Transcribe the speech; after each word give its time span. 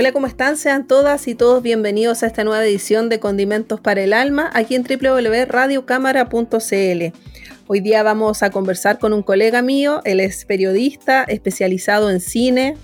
Hola, 0.00 0.12
¿cómo 0.12 0.26
están? 0.26 0.56
Sean 0.56 0.86
todas 0.86 1.28
y 1.28 1.34
todos 1.34 1.62
bienvenidos 1.62 2.22
a 2.22 2.26
esta 2.26 2.42
nueva 2.42 2.64
edición 2.64 3.10
de 3.10 3.20
Condimentos 3.20 3.82
para 3.82 4.00
el 4.00 4.14
Alma 4.14 4.50
aquí 4.54 4.74
en 4.74 4.82
www.radiocámara.cl. 4.82 7.18
Hoy 7.66 7.80
día 7.80 8.02
vamos 8.02 8.42
a 8.42 8.48
conversar 8.48 8.98
con 8.98 9.12
un 9.12 9.22
colega 9.22 9.60
mío, 9.60 10.00
él 10.06 10.20
es 10.20 10.46
periodista 10.46 11.24
especializado 11.24 12.10
en 12.10 12.20
cine, 12.20 12.78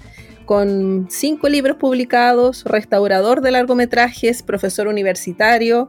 con 0.45 1.07
cinco 1.09 1.49
libros 1.49 1.79
publicados, 1.79 2.65
restaurador 2.65 3.41
de 3.41 3.51
largometrajes, 3.51 4.43
profesor 4.43 4.87
universitario 4.87 5.89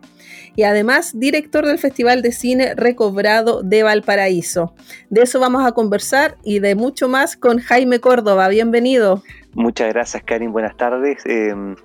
y 0.55 0.63
además 0.63 1.19
director 1.19 1.65
del 1.65 1.77
Festival 1.77 2.21
de 2.21 2.31
Cine 2.31 2.73
Recobrado 2.73 3.63
de 3.63 3.83
Valparaíso. 3.83 4.73
De 5.09 5.23
eso 5.23 5.41
vamos 5.41 5.65
a 5.65 5.73
conversar 5.73 6.37
y 6.45 6.59
de 6.59 6.75
mucho 6.75 7.09
más 7.09 7.35
con 7.35 7.59
Jaime 7.59 7.99
Córdoba. 7.99 8.47
Bienvenido. 8.47 9.23
Muchas 9.53 9.93
gracias, 9.93 10.23
Karin. 10.23 10.51
Buenas 10.51 10.77
tardes. 10.77 11.25
Em, 11.25 11.75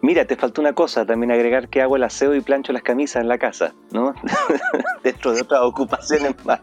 Mira, 0.00 0.26
te 0.26 0.36
faltó 0.36 0.60
una 0.60 0.74
cosa, 0.74 1.04
también 1.04 1.32
agregar 1.32 1.68
que 1.68 1.82
hago 1.82 1.96
el 1.96 2.04
aseo 2.04 2.32
y 2.36 2.40
plancho 2.40 2.72
las 2.72 2.82
camisas 2.82 3.20
en 3.20 3.26
la 3.26 3.36
casa, 3.36 3.74
¿no? 3.90 4.14
Dentro 5.02 5.32
de 5.32 5.40
otras 5.40 5.60
ocupaciones 5.62 6.34
más. 6.44 6.60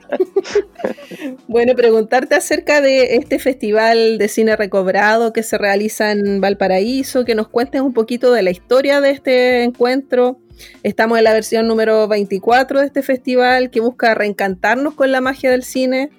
bueno, 1.47 1.75
preguntarte 1.75 2.35
acerca 2.35 2.79
de 2.79 3.16
este 3.16 3.38
festival 3.39 4.17
de 4.17 4.29
cine 4.29 4.55
recobrado 4.55 5.33
que 5.33 5.43
se 5.43 5.57
realiza 5.57 6.13
en 6.13 6.39
Valparaíso, 6.39 7.25
que 7.25 7.35
nos 7.35 7.49
cuentes 7.49 7.81
un 7.81 7.93
poquito 7.93 8.31
de 8.31 8.41
la 8.41 8.51
historia 8.51 9.01
de 9.01 9.11
este 9.11 9.63
encuentro. 9.63 10.39
Estamos 10.83 11.17
en 11.17 11.25
la 11.25 11.33
versión 11.33 11.67
número 11.67 12.07
24 12.07 12.79
de 12.79 12.85
este 12.85 13.03
festival 13.03 13.69
que 13.69 13.81
busca 13.81 14.16
reencantarnos 14.16 14.93
con 14.93 15.11
la 15.11 15.19
magia 15.19 15.51
del 15.51 15.63
cine 15.63 16.09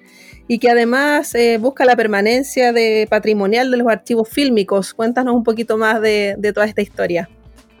y 0.47 0.59
que 0.59 0.69
además 0.69 1.35
eh, 1.35 1.57
busca 1.59 1.85
la 1.85 1.95
permanencia 1.95 2.71
de 2.73 3.07
patrimonial 3.09 3.69
de 3.71 3.77
los 3.77 3.87
archivos 3.87 4.29
fílmicos. 4.29 4.93
Cuéntanos 4.93 5.35
un 5.35 5.43
poquito 5.43 5.77
más 5.77 6.01
de, 6.01 6.35
de 6.37 6.53
toda 6.53 6.65
esta 6.65 6.81
historia. 6.81 7.29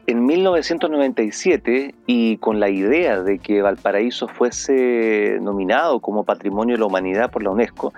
En 0.07 0.25
1997, 0.25 1.93
y 2.05 2.37
con 2.37 2.61
la 2.61 2.69
idea 2.69 3.21
de 3.21 3.39
que 3.39 3.61
Valparaíso 3.61 4.29
fuese 4.29 5.37
nominado 5.41 5.99
como 5.99 6.23
Patrimonio 6.23 6.75
de 6.75 6.79
la 6.79 6.85
Humanidad 6.85 7.29
por 7.29 7.43
la 7.43 7.49
UNESCO, 7.49 7.93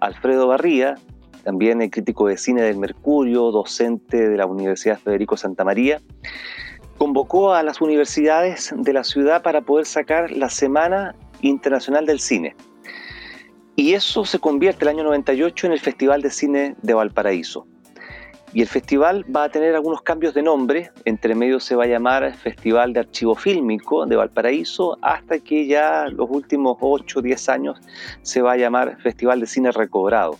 Alfredo 0.00 0.46
Barría, 0.46 0.96
también 1.42 1.80
el 1.80 1.90
crítico 1.90 2.26
de 2.26 2.36
cine 2.36 2.62
del 2.62 2.76
Mercurio, 2.76 3.50
docente 3.50 4.28
de 4.28 4.36
la 4.36 4.44
Universidad 4.44 4.98
Federico 4.98 5.38
Santa 5.38 5.64
María, 5.64 6.02
convocó 6.98 7.54
a 7.54 7.62
las 7.62 7.80
universidades 7.80 8.74
de 8.76 8.92
la 8.92 9.04
ciudad 9.04 9.42
para 9.42 9.62
poder 9.62 9.86
sacar 9.86 10.30
la 10.32 10.50
Semana 10.50 11.14
Internacional 11.40 12.04
del 12.04 12.20
Cine. 12.20 12.54
Y 13.76 13.94
eso 13.94 14.24
se 14.24 14.38
convierte 14.38 14.84
el 14.84 14.90
año 14.90 15.04
98 15.04 15.66
en 15.66 15.72
el 15.72 15.80
Festival 15.80 16.22
de 16.22 16.30
Cine 16.30 16.76
de 16.82 16.94
Valparaíso. 16.94 17.66
Y 18.52 18.62
el 18.62 18.68
festival 18.68 19.24
va 19.34 19.44
a 19.44 19.48
tener 19.48 19.74
algunos 19.74 20.02
cambios 20.02 20.32
de 20.32 20.42
nombre, 20.44 20.92
entre 21.04 21.34
medio 21.34 21.58
se 21.58 21.74
va 21.74 21.82
a 21.82 21.88
llamar 21.88 22.32
Festival 22.36 22.92
de 22.92 23.00
Archivo 23.00 23.34
Fílmico 23.34 24.06
de 24.06 24.14
Valparaíso, 24.14 24.96
hasta 25.02 25.40
que 25.40 25.66
ya 25.66 26.06
los 26.06 26.30
últimos 26.30 26.76
8 26.80 27.18
o 27.18 27.22
10 27.22 27.48
años 27.48 27.80
se 28.22 28.42
va 28.42 28.52
a 28.52 28.56
llamar 28.56 28.96
Festival 29.02 29.40
de 29.40 29.48
Cine 29.48 29.72
Recobrado. 29.72 30.38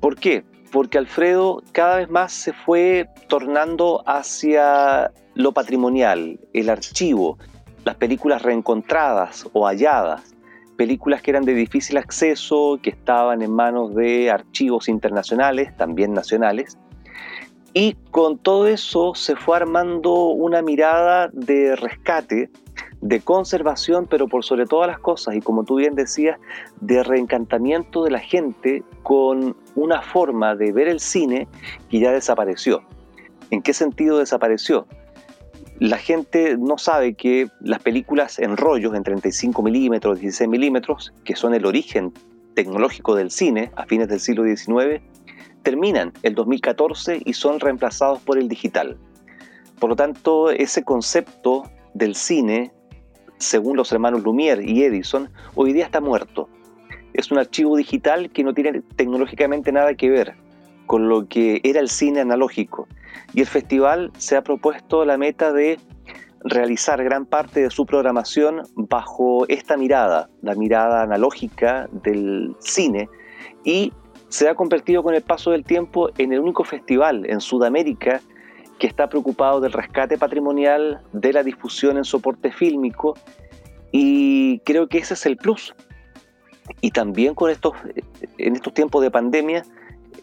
¿Por 0.00 0.16
qué? 0.16 0.44
Porque 0.72 0.98
Alfredo 0.98 1.62
cada 1.70 1.98
vez 1.98 2.10
más 2.10 2.32
se 2.32 2.52
fue 2.52 3.08
tornando 3.28 4.02
hacia 4.04 5.12
lo 5.34 5.52
patrimonial, 5.52 6.40
el 6.52 6.68
archivo, 6.68 7.38
las 7.84 7.94
películas 7.94 8.42
reencontradas 8.42 9.46
o 9.52 9.64
halladas 9.64 10.34
películas 10.78 11.20
que 11.22 11.32
eran 11.32 11.44
de 11.44 11.54
difícil 11.54 11.96
acceso, 11.96 12.78
que 12.80 12.90
estaban 12.90 13.42
en 13.42 13.52
manos 13.52 13.96
de 13.96 14.30
archivos 14.30 14.88
internacionales, 14.88 15.76
también 15.76 16.14
nacionales. 16.14 16.78
Y 17.74 17.96
con 18.12 18.38
todo 18.38 18.68
eso 18.68 19.12
se 19.16 19.34
fue 19.34 19.56
armando 19.56 20.28
una 20.28 20.62
mirada 20.62 21.30
de 21.32 21.74
rescate, 21.74 22.48
de 23.00 23.20
conservación, 23.20 24.06
pero 24.08 24.28
por 24.28 24.44
sobre 24.44 24.66
todas 24.66 24.86
las 24.86 25.00
cosas, 25.00 25.34
y 25.34 25.40
como 25.40 25.64
tú 25.64 25.76
bien 25.76 25.96
decías, 25.96 26.38
de 26.80 27.02
reencantamiento 27.02 28.04
de 28.04 28.12
la 28.12 28.20
gente 28.20 28.84
con 29.02 29.56
una 29.74 30.00
forma 30.00 30.54
de 30.54 30.70
ver 30.70 30.86
el 30.86 31.00
cine 31.00 31.48
que 31.90 31.98
ya 31.98 32.12
desapareció. 32.12 32.82
¿En 33.50 33.62
qué 33.62 33.74
sentido 33.74 34.18
desapareció? 34.18 34.86
La 35.80 35.96
gente 35.96 36.56
no 36.58 36.76
sabe 36.76 37.14
que 37.14 37.48
las 37.60 37.80
películas 37.80 38.40
en 38.40 38.56
rollos 38.56 38.94
en 38.94 39.04
35 39.04 39.62
milímetros, 39.62 40.18
16 40.18 40.50
milímetros, 40.50 41.12
que 41.24 41.36
son 41.36 41.54
el 41.54 41.66
origen 41.66 42.12
tecnológico 42.54 43.14
del 43.14 43.30
cine 43.30 43.70
a 43.76 43.86
fines 43.86 44.08
del 44.08 44.18
siglo 44.18 44.44
XIX, 44.44 45.00
terminan 45.62 46.12
el 46.24 46.34
2014 46.34 47.22
y 47.24 47.32
son 47.32 47.60
reemplazados 47.60 48.20
por 48.20 48.38
el 48.38 48.48
digital. 48.48 48.96
Por 49.78 49.90
lo 49.90 49.96
tanto, 49.96 50.50
ese 50.50 50.82
concepto 50.82 51.70
del 51.94 52.16
cine, 52.16 52.72
según 53.36 53.76
los 53.76 53.92
hermanos 53.92 54.24
Lumière 54.24 54.64
y 54.66 54.82
Edison, 54.82 55.30
hoy 55.54 55.72
día 55.72 55.84
está 55.84 56.00
muerto. 56.00 56.48
Es 57.12 57.30
un 57.30 57.38
archivo 57.38 57.76
digital 57.76 58.30
que 58.30 58.42
no 58.42 58.52
tiene 58.52 58.82
tecnológicamente 58.96 59.70
nada 59.70 59.94
que 59.94 60.10
ver 60.10 60.34
con 60.88 61.08
lo 61.08 61.28
que 61.28 61.60
era 61.62 61.80
el 61.80 61.90
cine 61.90 62.20
analógico. 62.20 62.88
Y 63.34 63.40
el 63.40 63.46
festival 63.46 64.10
se 64.16 64.36
ha 64.36 64.42
propuesto 64.42 65.04
la 65.04 65.18
meta 65.18 65.52
de 65.52 65.78
realizar 66.40 67.04
gran 67.04 67.26
parte 67.26 67.60
de 67.60 67.70
su 67.70 67.84
programación 67.84 68.62
bajo 68.74 69.46
esta 69.48 69.76
mirada, 69.76 70.30
la 70.40 70.54
mirada 70.54 71.02
analógica 71.02 71.88
del 71.92 72.56
cine, 72.58 73.08
y 73.64 73.92
se 74.28 74.48
ha 74.48 74.54
convertido 74.54 75.02
con 75.02 75.14
el 75.14 75.22
paso 75.22 75.50
del 75.50 75.62
tiempo 75.64 76.10
en 76.16 76.32
el 76.32 76.40
único 76.40 76.64
festival 76.64 77.28
en 77.28 77.40
Sudamérica 77.40 78.22
que 78.78 78.86
está 78.86 79.08
preocupado 79.08 79.60
del 79.60 79.72
rescate 79.72 80.16
patrimonial, 80.16 81.02
de 81.12 81.32
la 81.34 81.42
difusión 81.42 81.98
en 81.98 82.04
soporte 82.04 82.50
fílmico, 82.50 83.14
y 83.92 84.60
creo 84.60 84.88
que 84.88 84.98
ese 84.98 85.14
es 85.14 85.26
el 85.26 85.36
plus. 85.36 85.74
Y 86.80 86.92
también 86.92 87.34
con 87.34 87.50
estos, 87.50 87.74
en 88.38 88.56
estos 88.56 88.72
tiempos 88.72 89.02
de 89.02 89.10
pandemia, 89.10 89.64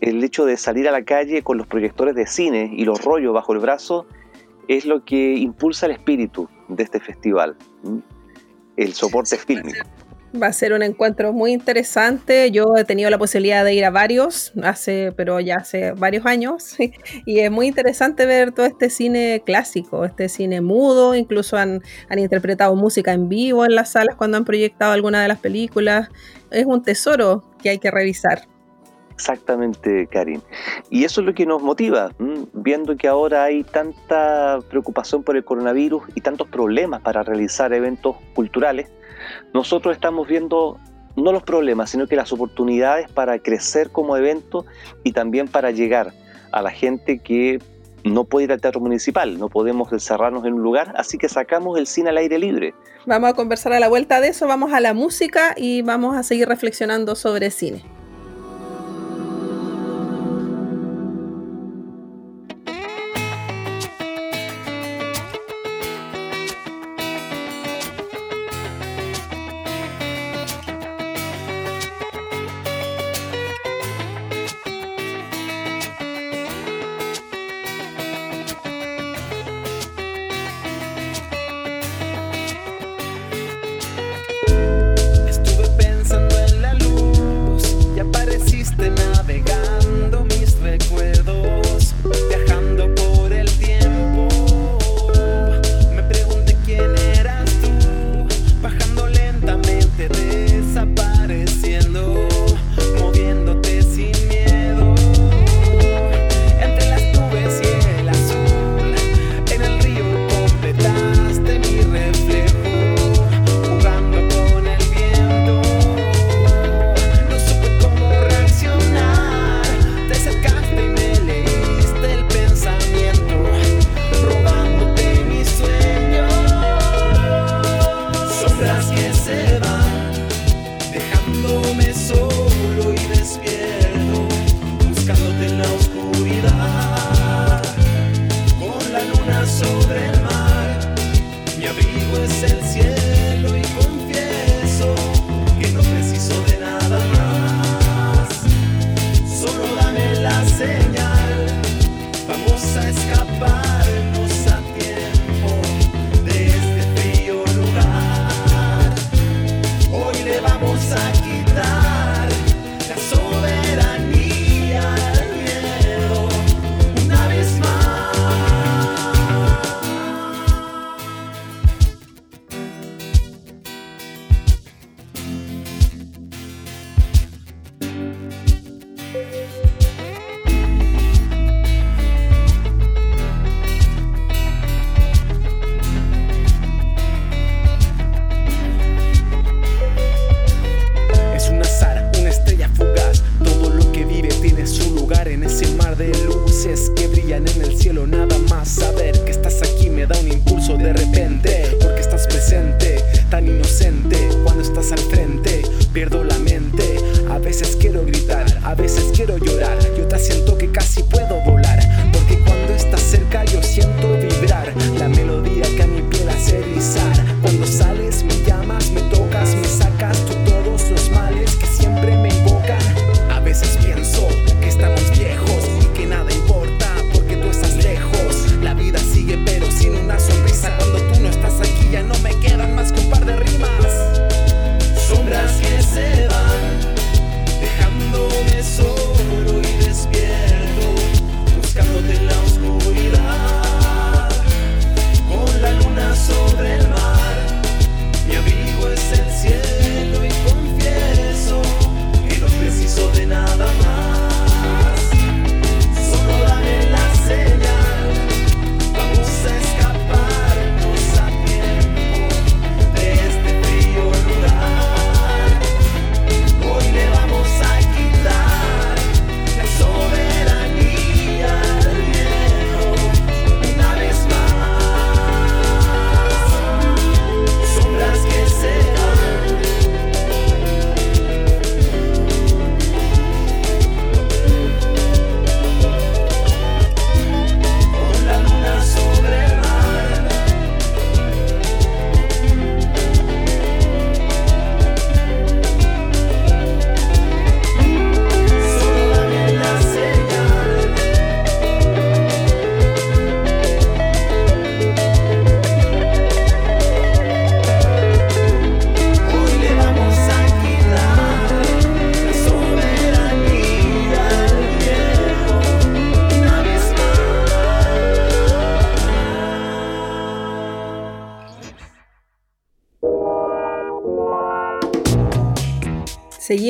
el 0.01 0.23
hecho 0.23 0.45
de 0.45 0.57
salir 0.57 0.87
a 0.87 0.91
la 0.91 1.03
calle 1.03 1.41
con 1.41 1.57
los 1.57 1.67
proyectores 1.67 2.15
de 2.15 2.27
cine 2.27 2.71
y 2.75 2.85
los 2.85 3.03
rollos 3.03 3.33
bajo 3.33 3.53
el 3.53 3.59
brazo 3.59 4.05
es 4.67 4.85
lo 4.85 5.03
que 5.03 5.35
impulsa 5.35 5.85
el 5.85 5.93
espíritu 5.93 6.49
de 6.67 6.83
este 6.83 6.99
festival, 6.99 7.55
el 8.77 8.93
soporte 8.93 9.37
fílmico. 9.37 9.85
Va 10.41 10.47
a 10.47 10.53
ser 10.53 10.73
un 10.73 10.83
encuentro 10.83 11.31
muy 11.31 11.53
interesante. 11.53 12.51
Yo 12.51 12.65
he 12.75 12.83
tenido 12.83 13.09
la 13.09 13.17
posibilidad 13.17 13.63
de 13.63 13.73
ir 13.73 13.85
a 13.85 13.89
varios, 13.89 14.51
hace, 14.63 15.13
pero 15.15 15.39
ya 15.39 15.57
hace 15.57 15.93
varios 15.93 16.25
años, 16.25 16.75
y 17.25 17.39
es 17.39 17.51
muy 17.51 17.67
interesante 17.67 18.25
ver 18.25 18.51
todo 18.51 18.65
este 18.65 18.89
cine 18.89 19.43
clásico, 19.45 20.03
este 20.03 20.27
cine 20.27 20.59
mudo. 20.59 21.15
Incluso 21.15 21.55
han, 21.55 21.81
han 22.09 22.19
interpretado 22.19 22.75
música 22.75 23.13
en 23.13 23.29
vivo 23.29 23.63
en 23.63 23.75
las 23.75 23.91
salas 23.91 24.15
cuando 24.15 24.35
han 24.35 24.45
proyectado 24.45 24.91
alguna 24.91 25.21
de 25.21 25.29
las 25.29 25.39
películas. 25.39 26.09
Es 26.51 26.65
un 26.65 26.83
tesoro 26.83 27.43
que 27.61 27.69
hay 27.69 27.77
que 27.77 27.91
revisar. 27.91 28.47
Exactamente, 29.15 30.07
Karin. 30.07 30.41
Y 30.89 31.05
eso 31.05 31.21
es 31.21 31.27
lo 31.27 31.33
que 31.33 31.45
nos 31.45 31.61
motiva, 31.61 32.11
viendo 32.53 32.97
que 32.97 33.07
ahora 33.07 33.45
hay 33.45 33.63
tanta 33.63 34.59
preocupación 34.69 35.23
por 35.23 35.37
el 35.37 35.45
coronavirus 35.45 36.03
y 36.15 36.21
tantos 36.21 36.49
problemas 36.49 37.01
para 37.01 37.23
realizar 37.23 37.73
eventos 37.73 38.17
culturales. 38.33 38.89
Nosotros 39.53 39.95
estamos 39.95 40.27
viendo 40.27 40.77
no 41.15 41.31
los 41.31 41.43
problemas, 41.43 41.89
sino 41.89 42.07
que 42.07 42.17
las 42.17 42.33
oportunidades 42.33 43.09
para 43.09 43.39
crecer 43.39 43.89
como 43.89 44.17
evento 44.17 44.65
y 45.03 45.13
también 45.13 45.47
para 45.47 45.71
llegar 45.71 46.11
a 46.51 46.61
la 46.61 46.71
gente 46.71 47.19
que 47.19 47.59
no 48.03 48.25
puede 48.25 48.45
ir 48.45 48.51
al 48.51 48.61
teatro 48.61 48.81
municipal, 48.81 49.39
no 49.39 49.49
podemos 49.49 49.91
encerrarnos 49.91 50.45
en 50.45 50.53
un 50.53 50.61
lugar, 50.61 50.93
así 50.97 51.17
que 51.17 51.27
sacamos 51.29 51.79
el 51.79 51.87
cine 51.87 52.09
al 52.09 52.17
aire 52.17 52.37
libre. 52.37 52.75
Vamos 53.05 53.29
a 53.29 53.33
conversar 53.33 53.71
a 53.73 53.79
la 53.79 53.87
vuelta 53.87 54.19
de 54.19 54.27
eso, 54.27 54.45
vamos 54.45 54.73
a 54.73 54.79
la 54.79 54.93
música 54.93 55.55
y 55.57 55.81
vamos 55.81 56.15
a 56.15 56.23
seguir 56.23 56.47
reflexionando 56.47 57.15
sobre 57.15 57.49
cine. 57.49 57.94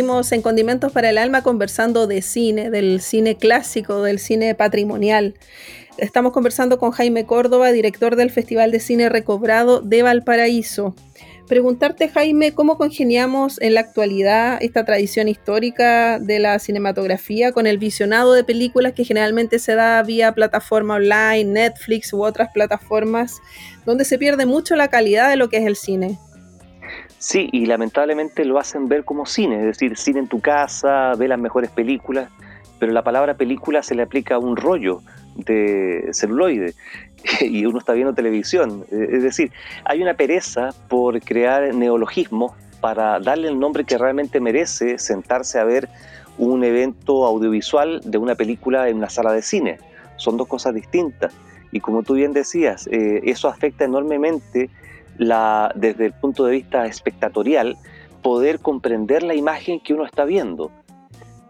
En 0.06 0.44
Condimentos 0.44 0.92
para 0.92 1.10
el 1.10 1.18
Alma 1.18 1.42
conversando 1.42 2.06
de 2.06 2.22
cine, 2.22 2.70
del 2.70 3.02
cine 3.02 3.38
clásico, 3.38 4.04
del 4.04 4.20
cine 4.20 4.54
patrimonial. 4.54 5.34
Estamos 5.98 6.32
conversando 6.32 6.78
con 6.78 6.92
Jaime 6.92 7.26
Córdoba, 7.26 7.72
director 7.72 8.16
del 8.16 8.30
Festival 8.30 8.70
de 8.72 8.80
Cine 8.80 9.10
Recobrado 9.10 9.82
de 9.82 10.04
Valparaíso. 10.04 10.94
Preguntarte, 11.48 12.08
Jaime, 12.10 12.54
¿cómo 12.54 12.78
congeniamos 12.78 13.60
en 13.62 13.74
la 13.74 13.80
actualidad 13.80 14.60
esta 14.62 14.86
tradición 14.86 15.28
histórica 15.28 16.20
de 16.20 16.38
la 16.38 16.60
cinematografía 16.60 17.52
con 17.52 17.66
el 17.66 17.80
visionado 17.80 18.34
de 18.34 18.44
películas 18.44 18.94
que 18.94 19.06
generalmente 19.06 19.58
se 19.58 19.74
da 19.74 20.04
vía 20.04 20.34
plataforma 20.34 20.96
online, 20.96 21.46
Netflix 21.46 22.14
u 22.14 22.24
otras 22.24 22.50
plataformas, 22.54 23.42
donde 23.88 24.06
se 24.06 24.20
pierde 24.20 24.46
mucho 24.46 24.76
la 24.76 24.90
calidad 24.90 25.30
de 25.30 25.36
lo 25.36 25.50
que 25.50 25.58
es 25.58 25.66
el 25.66 25.76
cine? 25.76 26.20
Sí, 27.25 27.50
y 27.51 27.65
lamentablemente 27.65 28.46
lo 28.46 28.60
hacen 28.60 28.88
ver 28.88 29.03
como 29.03 29.25
cine, 29.25 29.55
es 29.55 29.65
decir, 29.65 29.98
cine 29.98 30.20
en 30.20 30.27
tu 30.27 30.41
casa, 30.41 31.13
ve 31.17 31.27
las 31.27 31.39
mejores 31.39 31.72
películas, 31.72 32.29
pero 32.77 32.91
la 32.91 33.03
palabra 33.03 33.34
película 33.34 33.82
se 33.82 33.96
le 33.96 34.03
aplica 34.03 34.36
a 34.36 34.38
un 34.38 34.55
rollo 34.55 35.01
de 35.34 36.08
celuloide 36.13 36.75
y 37.41 37.65
uno 37.65 37.79
está 37.79 37.94
viendo 37.94 38.13
televisión. 38.13 38.86
Es 38.91 39.24
decir, 39.24 39.51
hay 39.86 40.03
una 40.03 40.13
pereza 40.13 40.70
por 40.88 41.20
crear 41.20 41.74
neologismos 41.74 42.51
para 42.79 43.20
darle 43.20 43.48
el 43.48 43.58
nombre 43.58 43.86
que 43.86 43.98
realmente 43.98 44.39
merece 44.39 45.00
sentarse 45.00 45.58
a 45.58 45.63
ver 45.63 45.89
un 46.38 46.63
evento 46.63 47.25
audiovisual 47.25 48.01
de 48.03 48.20
una 48.20 48.36
película 48.36 48.88
en 48.88 48.98
una 48.98 49.10
sala 49.10 49.34
de 49.34 49.41
cine. 49.41 49.79
Son 50.17 50.38
dos 50.38 50.48
cosas 50.48 50.75
distintas. 50.75 51.34
Y 51.72 51.79
como 51.79 52.03
tú 52.03 52.13
bien 52.13 52.34
decías, 52.34 52.86
eh, 52.91 53.22
eso 53.24 53.48
afecta 53.48 53.84
enormemente 53.84 54.70
la, 55.18 55.72
desde 55.76 56.08
el 56.08 56.14
punto 56.14 56.46
de 56.46 56.54
vista 56.54 56.86
espectatorial, 56.86 57.78
poder 58.22 58.60
comprender 58.60 59.24
la 59.24 59.36
imagen 59.36 59.80
que 59.80 59.94
uno 59.94 60.06
está 60.06 60.26
viendo. 60.26 60.72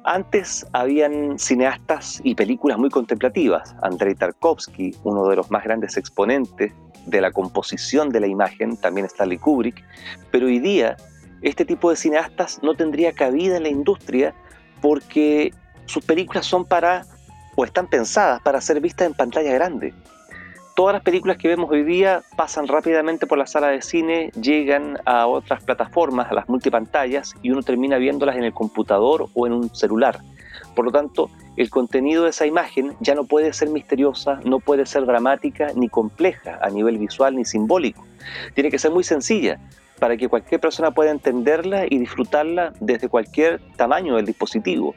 Antes 0.04 0.68
habían 0.74 1.40
cineastas 1.40 2.22
y 2.24 2.36
películas 2.36 2.78
muy 2.78 2.90
contemplativas. 2.90 3.76
Andrei 3.82 4.14
Tarkovsky, 4.14 4.96
uno 5.04 5.28
de 5.28 5.38
los 5.38 5.50
más 5.50 5.64
grandes 5.64 5.98
exponentes 5.98 6.74
de 7.08 7.22
la 7.22 7.32
composición 7.32 8.10
de 8.10 8.20
la 8.20 8.28
imagen, 8.28 8.78
también 8.78 9.08
Stanley 9.08 9.38
Kubrick, 9.38 9.84
pero 10.32 10.48
hoy 10.48 10.60
día 10.60 10.98
este 11.42 11.66
tipo 11.66 11.90
de 11.90 11.96
cineastas 11.96 12.62
no 12.62 12.76
tendría 12.76 13.14
cabida 13.14 13.58
en 13.58 13.64
la 13.64 13.70
industria 13.70 14.34
porque 14.82 15.54
sus 15.86 16.04
películas 16.04 16.46
son 16.46 16.66
para 16.66 17.06
o 17.56 17.64
están 17.64 17.88
pensadas 17.88 18.42
para 18.42 18.62
ser 18.62 18.82
vistas 18.82 19.08
en 19.08 19.14
pantalla 19.14 19.54
grande 19.54 19.94
todas 20.76 20.94
las 20.94 21.04
películas 21.04 21.38
que 21.38 21.48
vemos 21.48 21.72
hoy 21.72 21.84
día 21.84 22.22
pasan 22.36 22.68
rápidamente 22.68 23.26
por 23.26 23.38
la 23.38 23.48
sala 23.48 23.70
de 23.70 23.82
cine, 23.82 24.30
llegan 24.40 25.00
a 25.06 25.26
otras 25.26 25.64
plataformas, 25.64 26.30
a 26.30 26.36
las 26.36 26.50
multipantallas, 26.50 27.34
y 27.42 27.52
uno 27.52 27.64
termina 27.64 27.98
viéndolas 27.98 28.36
en 28.36 28.44
el 28.44 28.54
computador 28.54 29.28
o 29.34 29.48
en 29.48 29.54
un 29.54 29.74
celular. 29.74 30.20
Por 30.76 30.86
lo 30.86 30.92
tanto, 30.92 31.30
el 31.56 31.70
contenido 31.70 32.26
de 32.26 32.32
esa 32.32 32.46
imagen 32.46 32.94
ya 33.00 33.16
no 33.16 33.24
puede 33.24 33.54
ser 33.54 33.70
misteriosa, 33.70 34.42
no 34.44 34.60
puede 34.60 34.86
ser 34.86 35.06
dramática 35.06 35.68
ni 35.76 35.88
compleja 35.88 36.60
a 36.62 36.70
nivel 36.70 36.98
visual 36.98 37.38
ni 37.38 37.46
simbólico. 37.46 38.06
Tiene 38.54 38.70
que 38.70 38.78
ser 38.78 38.92
muy 38.92 39.06
sencilla 39.06 39.60
para 40.00 40.18
que 40.18 40.28
cualquier 40.28 40.60
persona 40.60 40.92
pueda 40.92 41.12
entenderla 41.12 41.86
y 41.90 42.00
disfrutarla 42.00 42.74
desde 42.82 43.08
cualquier 43.08 43.62
tamaño 43.78 44.18
del 44.18 44.26
dispositivo. 44.26 44.94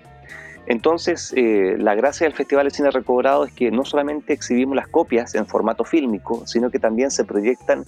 Entonces, 0.69 1.33
eh, 1.35 1.77
la 1.79 1.95
gracia 1.95 2.27
del 2.27 2.35
Festival 2.35 2.67
de 2.67 2.71
Cine 2.71 2.91
Recobrado 2.91 3.47
es 3.47 3.53
que 3.55 3.71
no 3.71 3.87
solamente 3.87 4.35
exhibimos 4.35 4.77
las 4.77 4.87
copias 4.87 5.35
en 5.35 5.47
formato 5.47 5.83
fílmico, 5.83 6.47
sino 6.47 6.71
que 6.71 6.79
también 6.79 7.11
se 7.11 7.25
proyectan 7.25 7.87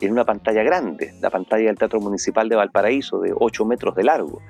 en 0.00 0.12
una 0.12 0.24
pantalla 0.24 0.62
grande, 0.62 1.12
la 1.20 1.28
pantalla 1.28 1.66
del 1.66 1.76
Teatro 1.76 2.00
Municipal 2.00 2.48
de 2.48 2.56
Valparaíso, 2.56 3.20
de 3.20 3.34
8 3.38 3.66
metros 3.66 3.94
de 3.94 4.04
largo. 4.04 4.40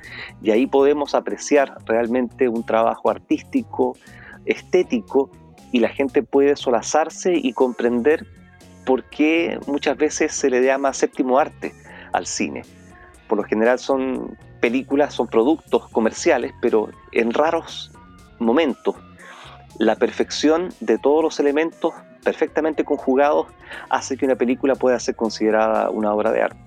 Y 0.40 0.52
ahí 0.52 0.68
podemos 0.68 1.16
apreciar 1.16 1.76
realmente 1.84 2.48
un 2.48 2.64
trabajo 2.64 3.10
artístico, 3.10 3.96
estético, 4.46 5.32
y 5.72 5.80
la 5.80 5.88
gente 5.88 6.22
puede 6.22 6.54
solazarse 6.54 7.34
y 7.34 7.52
comprender 7.52 8.24
por 8.86 9.02
qué 9.10 9.58
muchas 9.66 9.96
veces 9.96 10.32
se 10.32 10.50
le 10.50 10.62
llama 10.62 10.92
séptimo 10.92 11.36
arte 11.36 11.72
al 12.12 12.26
cine. 12.26 12.62
Por 13.26 13.38
lo 13.38 13.44
general 13.44 13.80
son 13.80 14.38
películas, 14.62 15.12
son 15.12 15.26
productos 15.26 15.88
comerciales, 15.90 16.52
pero 16.62 16.88
en 17.10 17.34
raros 17.34 17.90
momentos 18.38 18.94
la 19.78 19.96
perfección 19.96 20.72
de 20.80 20.96
todos 20.98 21.22
los 21.22 21.40
elementos 21.40 21.92
perfectamente 22.22 22.84
conjugados 22.84 23.48
hace 23.90 24.16
que 24.16 24.24
una 24.24 24.36
película 24.36 24.76
pueda 24.76 24.98
ser 25.00 25.16
considerada 25.16 25.90
una 25.90 26.14
obra 26.14 26.30
de 26.30 26.42
arte. 26.42 26.58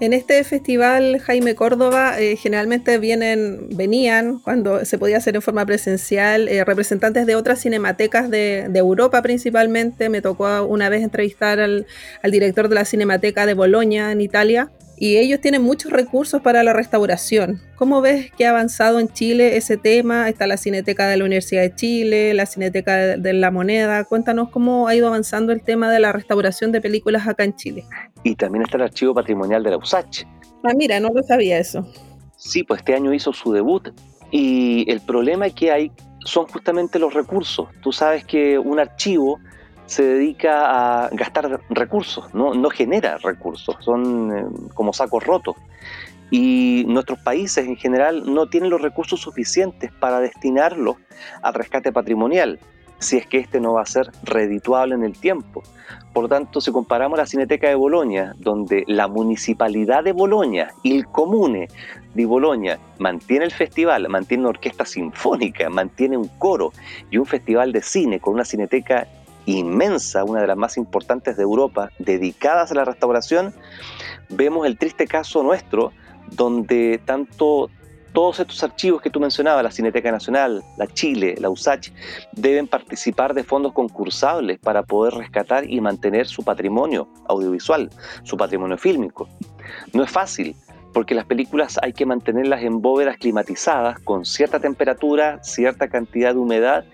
En 0.00 0.12
este 0.12 0.42
festival 0.42 1.20
Jaime 1.20 1.54
Córdoba 1.54 2.18
eh, 2.18 2.34
generalmente 2.34 2.98
vienen, 2.98 3.68
venían 3.70 4.40
cuando 4.40 4.84
se 4.84 4.98
podía 4.98 5.18
hacer 5.18 5.36
en 5.36 5.42
forma 5.42 5.64
presencial 5.64 6.48
eh, 6.48 6.64
representantes 6.64 7.26
de 7.26 7.36
otras 7.36 7.60
cinematecas 7.60 8.28
de, 8.28 8.64
Europa 8.74 9.22
principalmente. 9.22 10.08
Me 10.08 10.20
tocó 10.20 10.64
una 10.64 10.88
vez 10.88 11.04
entrevistar 11.04 11.60
al, 11.60 11.86
al 12.24 12.30
director 12.32 12.68
de 12.68 12.74
la 12.74 12.84
Cinemateca 12.84 13.46
de 13.46 13.54
Bolonia 13.54 14.10
en 14.10 14.20
Italia, 14.20 14.72
y 14.96 15.16
ellos 15.16 15.40
tienen 15.40 15.62
muchos 15.62 15.92
recursos 15.92 16.40
para 16.40 16.62
la 16.62 16.72
restauración. 16.72 17.60
¿Cómo 17.76 18.00
ves 18.00 18.30
que 18.32 18.46
ha 18.46 18.50
avanzado 18.50 19.00
en 19.00 19.08
Chile 19.08 19.56
ese 19.56 19.76
tema? 19.76 20.28
Está 20.28 20.46
la 20.46 20.56
Cineteca 20.56 21.08
de 21.08 21.16
la 21.16 21.24
Universidad 21.24 21.62
de 21.62 21.74
Chile, 21.74 22.34
la 22.34 22.46
Cineteca 22.46 23.16
de, 23.16 23.32
la 23.32 23.50
Moneda. 23.50 24.04
Cuéntanos 24.04 24.50
cómo 24.50 24.88
ha 24.88 24.94
ido 24.94 25.08
avanzando 25.08 25.52
el 25.52 25.62
tema 25.62 25.90
de 25.90 26.00
la 26.00 26.12
restauración 26.12 26.72
de 26.72 26.80
películas 26.80 27.26
acá 27.26 27.44
en 27.44 27.56
Chile. 27.56 27.84
Y 28.22 28.36
también 28.36 28.62
está 28.62 28.76
el 28.76 28.84
Archivo 28.84 29.14
Patrimonial 29.14 29.62
de 29.62 29.70
la 29.70 29.76
USACH. 29.78 30.24
Ah, 30.62 30.72
mira, 30.76 31.00
no 31.00 31.08
lo 31.08 31.22
sabía 31.22 31.58
eso. 31.58 31.86
Sí, 32.36 32.62
pues 32.62 32.80
este 32.80 32.94
año 32.94 33.12
hizo 33.12 33.32
su 33.32 33.52
debut 33.52 33.88
y 34.30 34.90
el 34.90 35.00
problema 35.00 35.50
que 35.50 35.70
hay 35.70 35.92
son 36.24 36.46
justamente 36.46 36.98
los 36.98 37.12
recursos. 37.14 37.68
Tú 37.82 37.92
sabes 37.92 38.24
que 38.24 38.58
un 38.58 38.78
archivo 38.78 39.38
se 39.86 40.02
dedica 40.02 41.04
a 41.04 41.08
gastar 41.10 41.60
recursos, 41.70 42.32
no, 42.34 42.70
genera 42.70 43.18
recursos, 43.18 43.76
son 43.80 44.36
eh, 44.36 44.44
como 44.74 44.92
sacos 44.92 45.24
rotos. 45.24 45.56
Y 46.30 46.84
nuestros 46.88 47.18
países 47.20 47.66
en 47.66 47.76
general 47.76 48.22
no 48.32 48.48
tienen 48.48 48.70
los 48.70 48.80
recursos 48.80 49.20
suficientes 49.20 49.92
para 49.92 50.20
destinarlos 50.20 50.96
al 51.42 51.54
rescate 51.54 51.92
patrimonial, 51.92 52.58
si 52.98 53.18
es 53.18 53.26
que 53.26 53.38
este 53.38 53.60
no 53.60 53.74
va 53.74 53.82
a 53.82 53.86
ser 53.86 54.10
redituable 54.24 54.94
en 54.94 55.04
el 55.04 55.12
tiempo. 55.12 55.62
Por 56.12 56.24
lo 56.24 56.28
tanto, 56.28 56.60
si 56.60 56.72
comparamos 56.72 57.18
la 57.18 57.26
Cineteca 57.26 57.68
de 57.68 57.74
Bolonia, 57.74 58.34
donde 58.38 58.84
la 58.86 59.06
municipalidad 59.06 60.02
de 60.02 60.12
Bolonia 60.12 60.72
el 60.82 61.06
comune 61.06 61.68
de 62.14 62.26
Bolonia 62.26 62.78
mantiene 62.98 63.44
el 63.44 63.52
festival, 63.52 64.08
mantiene 64.08 64.44
una 64.44 64.50
orquesta 64.50 64.84
sinfónica, 64.86 65.68
mantiene 65.68 66.16
un 66.16 66.28
coro 66.38 66.72
y 67.10 67.18
un 67.18 67.26
festival 67.26 67.72
de 67.72 67.82
cine 67.82 68.20
con 68.20 68.34
una 68.34 68.44
cineteca 68.44 69.06
inmensa, 69.46 70.24
una 70.24 70.40
de 70.40 70.46
las 70.46 70.56
más 70.56 70.76
importantes 70.76 71.36
de 71.36 71.42
Europa, 71.42 71.90
dedicadas 71.98 72.70
a 72.70 72.74
la 72.74 72.84
restauración, 72.84 73.54
vemos 74.28 74.66
el 74.66 74.78
triste 74.78 75.06
caso 75.06 75.42
nuestro, 75.42 75.92
donde 76.30 77.00
tanto 77.04 77.70
todos 78.14 78.38
estos 78.38 78.62
archivos 78.62 79.02
que 79.02 79.10
tú 79.10 79.18
mencionabas, 79.18 79.64
la 79.64 79.72
Cineteca 79.72 80.10
Nacional, 80.12 80.62
la 80.78 80.86
Chile, 80.86 81.34
la 81.38 81.50
USACH, 81.50 81.90
deben 82.32 82.68
participar 82.68 83.34
de 83.34 83.42
fondos 83.42 83.72
concursables 83.72 84.60
para 84.60 84.84
poder 84.84 85.14
rescatar 85.14 85.68
y 85.68 85.80
mantener 85.80 86.28
su 86.28 86.44
patrimonio 86.44 87.08
audiovisual, 87.28 87.90
su 88.22 88.36
patrimonio 88.36 88.78
fílmico. 88.78 89.28
No 89.92 90.04
es 90.04 90.10
fácil, 90.10 90.54
porque 90.92 91.16
las 91.16 91.26
películas 91.26 91.76
hay 91.82 91.92
que 91.92 92.06
mantenerlas 92.06 92.62
en 92.62 92.80
bóvedas 92.80 93.18
climatizadas 93.18 93.98
con 93.98 94.24
cierta 94.24 94.60
temperatura, 94.60 95.42
cierta 95.42 95.88
cantidad 95.88 96.32
de 96.32 96.38
humedad 96.38 96.84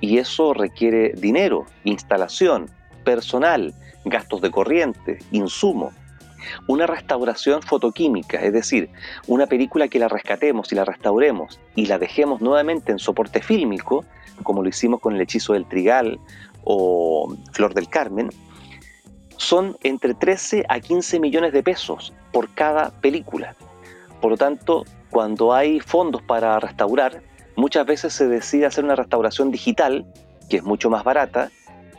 y 0.00 0.18
eso 0.18 0.54
requiere 0.54 1.12
dinero, 1.16 1.66
instalación, 1.84 2.70
personal, 3.04 3.74
gastos 4.04 4.40
de 4.40 4.50
corriente, 4.50 5.18
insumo. 5.30 5.92
Una 6.66 6.86
restauración 6.86 7.60
fotoquímica, 7.62 8.38
es 8.38 8.52
decir, 8.52 8.90
una 9.26 9.46
película 9.46 9.88
que 9.88 9.98
la 9.98 10.08
rescatemos 10.08 10.72
y 10.72 10.74
la 10.74 10.86
restauremos 10.86 11.60
y 11.74 11.86
la 11.86 11.98
dejemos 11.98 12.40
nuevamente 12.40 12.92
en 12.92 12.98
soporte 12.98 13.42
fílmico, 13.42 14.04
como 14.42 14.62
lo 14.62 14.68
hicimos 14.68 15.00
con 15.00 15.14
El 15.14 15.20
hechizo 15.20 15.52
del 15.52 15.66
trigal 15.66 16.18
o 16.64 17.36
Flor 17.52 17.74
del 17.74 17.88
Carmen, 17.88 18.30
son 19.36 19.76
entre 19.82 20.14
13 20.14 20.64
a 20.68 20.80
15 20.80 21.20
millones 21.20 21.52
de 21.52 21.62
pesos 21.62 22.12
por 22.32 22.52
cada 22.54 22.90
película. 23.00 23.54
Por 24.20 24.32
lo 24.32 24.36
tanto, 24.36 24.84
cuando 25.10 25.52
hay 25.54 25.80
fondos 25.80 26.22
para 26.22 26.58
restaurar, 26.60 27.22
muchas 27.60 27.86
veces 27.86 28.14
se 28.14 28.26
decide 28.26 28.66
hacer 28.66 28.84
una 28.84 28.96
restauración 28.96 29.50
digital, 29.50 30.06
que 30.48 30.56
es 30.56 30.64
mucho 30.64 30.88
más 30.90 31.04
barata, 31.04 31.50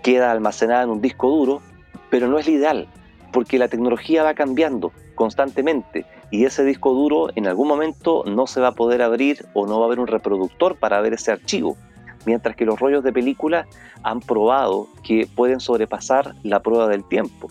queda 0.01 0.31
almacenada 0.31 0.83
en 0.83 0.89
un 0.89 1.01
disco 1.01 1.29
duro, 1.29 1.61
pero 2.09 2.27
no 2.27 2.39
es 2.39 2.47
lo 2.47 2.53
ideal, 2.53 2.87
porque 3.31 3.59
la 3.59 3.67
tecnología 3.67 4.23
va 4.23 4.33
cambiando 4.33 4.91
constantemente 5.13 6.05
y 6.31 6.45
ese 6.45 6.63
disco 6.63 6.93
duro 6.93 7.29
en 7.35 7.45
algún 7.45 7.67
momento 7.67 8.23
no 8.25 8.47
se 8.47 8.59
va 8.59 8.69
a 8.69 8.71
poder 8.73 9.03
abrir 9.03 9.45
o 9.53 9.67
no 9.67 9.77
va 9.77 9.85
a 9.85 9.87
haber 9.87 9.99
un 9.99 10.07
reproductor 10.07 10.77
para 10.77 10.99
ver 10.99 11.13
ese 11.13 11.31
archivo, 11.31 11.77
mientras 12.25 12.55
que 12.55 12.65
los 12.65 12.79
rollos 12.79 13.03
de 13.03 13.13
película 13.13 13.67
han 14.01 14.19
probado 14.19 14.87
que 15.03 15.27
pueden 15.35 15.59
sobrepasar 15.59 16.33
la 16.41 16.61
prueba 16.61 16.87
del 16.87 17.03
tiempo. 17.03 17.49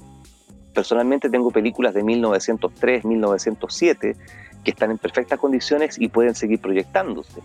Personalmente 0.74 1.30
tengo 1.30 1.50
películas 1.50 1.94
de 1.94 2.02
1903, 2.02 3.04
1907 3.04 4.16
que 4.64 4.70
están 4.70 4.90
en 4.90 4.98
perfectas 4.98 5.38
condiciones 5.38 5.96
y 5.98 6.08
pueden 6.08 6.34
seguir 6.34 6.60
proyectándose 6.60 7.40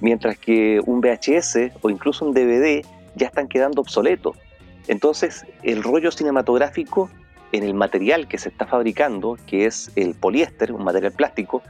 mientras 0.00 0.38
que 0.38 0.80
un 0.84 1.00
VHS 1.00 1.72
o 1.82 1.90
incluso 1.90 2.24
un 2.24 2.34
DVD 2.34 2.84
ya 3.14 3.26
están 3.26 3.48
quedando 3.48 3.80
obsoletos. 3.80 4.36
Entonces, 4.88 5.44
el 5.62 5.82
rollo 5.82 6.10
cinematográfico 6.10 7.10
en 7.52 7.64
el 7.64 7.74
material 7.74 8.28
que 8.28 8.38
se 8.38 8.48
está 8.48 8.66
fabricando, 8.66 9.36
que 9.46 9.66
es 9.66 9.90
el 9.96 10.14
poliéster, 10.14 10.72
un 10.72 10.84
material 10.84 11.12
plástico, 11.12 11.62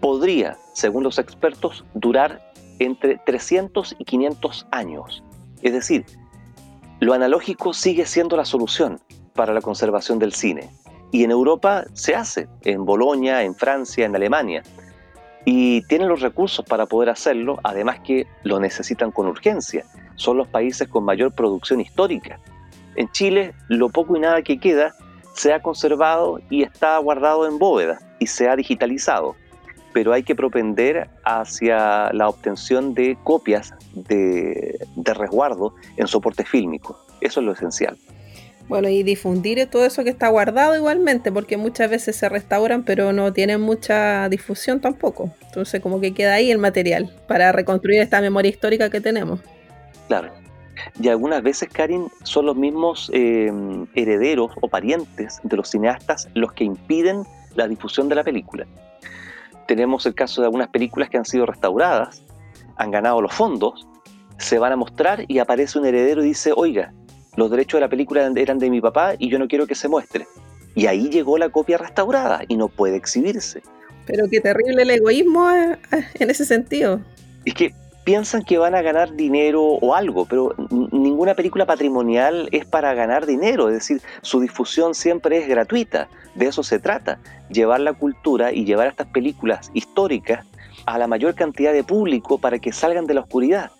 podría, 0.00 0.56
según 0.72 1.04
los 1.04 1.18
expertos, 1.18 1.84
durar 1.94 2.40
entre 2.78 3.18
300 3.18 3.96
y 3.98 4.04
500 4.04 4.66
años. 4.70 5.22
Es 5.62 5.72
decir, 5.72 6.04
lo 7.00 7.14
analógico 7.14 7.72
sigue 7.72 8.06
siendo 8.06 8.36
la 8.36 8.44
solución 8.44 9.00
para 9.34 9.52
la 9.52 9.60
conservación 9.60 10.18
del 10.18 10.32
cine. 10.32 10.70
Y 11.12 11.22
en 11.22 11.30
Europa 11.30 11.84
se 11.92 12.16
hace, 12.16 12.48
en 12.62 12.84
Bolonia, 12.84 13.42
en 13.42 13.54
Francia, 13.54 14.04
en 14.04 14.16
Alemania 14.16 14.64
y 15.44 15.82
tienen 15.82 16.08
los 16.08 16.20
recursos 16.20 16.64
para 16.64 16.86
poder 16.86 17.10
hacerlo, 17.10 17.58
además 17.64 18.00
que 18.00 18.26
lo 18.44 18.60
necesitan 18.60 19.10
con 19.10 19.26
urgencia. 19.26 19.84
Son 20.14 20.36
los 20.36 20.48
países 20.48 20.88
con 20.88 21.04
mayor 21.04 21.32
producción 21.32 21.80
histórica. 21.80 22.38
En 22.94 23.10
Chile, 23.10 23.54
lo 23.68 23.88
poco 23.88 24.16
y 24.16 24.20
nada 24.20 24.42
que 24.42 24.58
queda 24.58 24.94
se 25.34 25.52
ha 25.52 25.62
conservado 25.62 26.40
y 26.50 26.62
está 26.62 26.98
guardado 26.98 27.46
en 27.46 27.58
bóveda 27.58 27.98
y 28.18 28.26
se 28.26 28.48
ha 28.48 28.56
digitalizado, 28.56 29.34
pero 29.92 30.12
hay 30.12 30.22
que 30.22 30.34
propender 30.34 31.08
hacia 31.24 32.12
la 32.12 32.28
obtención 32.28 32.94
de 32.94 33.16
copias 33.24 33.74
de, 33.94 34.78
de 34.94 35.14
resguardo 35.14 35.74
en 35.96 36.06
soporte 36.06 36.44
fílmico. 36.44 36.98
Eso 37.20 37.40
es 37.40 37.46
lo 37.46 37.52
esencial. 37.52 37.96
Bueno, 38.72 38.88
y 38.88 39.02
difundir 39.02 39.66
todo 39.66 39.84
eso 39.84 40.02
que 40.02 40.08
está 40.08 40.28
guardado 40.28 40.74
igualmente, 40.74 41.30
porque 41.30 41.58
muchas 41.58 41.90
veces 41.90 42.16
se 42.16 42.26
restauran, 42.30 42.84
pero 42.84 43.12
no 43.12 43.30
tienen 43.30 43.60
mucha 43.60 44.30
difusión 44.30 44.80
tampoco. 44.80 45.30
Entonces, 45.42 45.82
como 45.82 46.00
que 46.00 46.14
queda 46.14 46.32
ahí 46.32 46.50
el 46.50 46.56
material 46.56 47.14
para 47.28 47.52
reconstruir 47.52 48.00
esta 48.00 48.22
memoria 48.22 48.48
histórica 48.48 48.88
que 48.88 49.02
tenemos. 49.02 49.40
Claro. 50.08 50.32
Y 50.98 51.08
algunas 51.08 51.42
veces, 51.42 51.68
Karin, 51.70 52.08
son 52.22 52.46
los 52.46 52.56
mismos 52.56 53.10
eh, 53.12 53.52
herederos 53.94 54.52
o 54.62 54.68
parientes 54.68 55.40
de 55.42 55.54
los 55.54 55.68
cineastas 55.68 56.30
los 56.32 56.54
que 56.54 56.64
impiden 56.64 57.24
la 57.54 57.68
difusión 57.68 58.08
de 58.08 58.14
la 58.14 58.24
película. 58.24 58.66
Tenemos 59.68 60.06
el 60.06 60.14
caso 60.14 60.40
de 60.40 60.46
algunas 60.46 60.68
películas 60.68 61.10
que 61.10 61.18
han 61.18 61.26
sido 61.26 61.44
restauradas, 61.44 62.22
han 62.76 62.90
ganado 62.90 63.20
los 63.20 63.34
fondos, 63.34 63.86
se 64.38 64.58
van 64.58 64.72
a 64.72 64.76
mostrar 64.76 65.26
y 65.28 65.40
aparece 65.40 65.78
un 65.78 65.84
heredero 65.84 66.24
y 66.24 66.28
dice, 66.28 66.54
oiga, 66.56 66.94
los 67.36 67.50
derechos 67.50 67.78
de 67.78 67.82
la 67.82 67.88
película 67.88 68.30
eran 68.34 68.58
de 68.58 68.70
mi 68.70 68.80
papá 68.80 69.14
y 69.18 69.28
yo 69.28 69.38
no 69.38 69.48
quiero 69.48 69.66
que 69.66 69.74
se 69.74 69.88
muestre. 69.88 70.26
Y 70.74 70.86
ahí 70.86 71.10
llegó 71.10 71.38
la 71.38 71.50
copia 71.50 71.78
restaurada 71.78 72.42
y 72.48 72.56
no 72.56 72.68
puede 72.68 72.96
exhibirse. 72.96 73.62
Pero 74.06 74.28
qué 74.28 74.40
terrible 74.40 74.82
el 74.82 74.90
egoísmo 74.90 75.50
eh, 75.50 75.78
en 76.18 76.30
ese 76.30 76.44
sentido. 76.44 77.00
Es 77.44 77.54
que 77.54 77.74
piensan 78.04 78.42
que 78.42 78.58
van 78.58 78.74
a 78.74 78.82
ganar 78.82 79.14
dinero 79.14 79.62
o 79.62 79.94
algo, 79.94 80.26
pero 80.26 80.54
ninguna 80.90 81.34
película 81.34 81.66
patrimonial 81.66 82.48
es 82.50 82.64
para 82.64 82.94
ganar 82.94 83.26
dinero, 83.26 83.68
es 83.68 83.74
decir, 83.74 84.02
su 84.22 84.40
difusión 84.40 84.94
siempre 84.94 85.38
es 85.38 85.48
gratuita, 85.48 86.08
de 86.34 86.46
eso 86.46 86.62
se 86.62 86.80
trata, 86.80 87.20
llevar 87.48 87.80
la 87.80 87.92
cultura 87.92 88.52
y 88.52 88.64
llevar 88.64 88.88
estas 88.88 89.06
películas 89.08 89.70
históricas 89.72 90.44
a 90.84 90.98
la 90.98 91.06
mayor 91.06 91.34
cantidad 91.34 91.72
de 91.72 91.84
público 91.84 92.38
para 92.38 92.58
que 92.58 92.72
salgan 92.72 93.06
de 93.06 93.14
la 93.14 93.20
oscuridad 93.20 93.70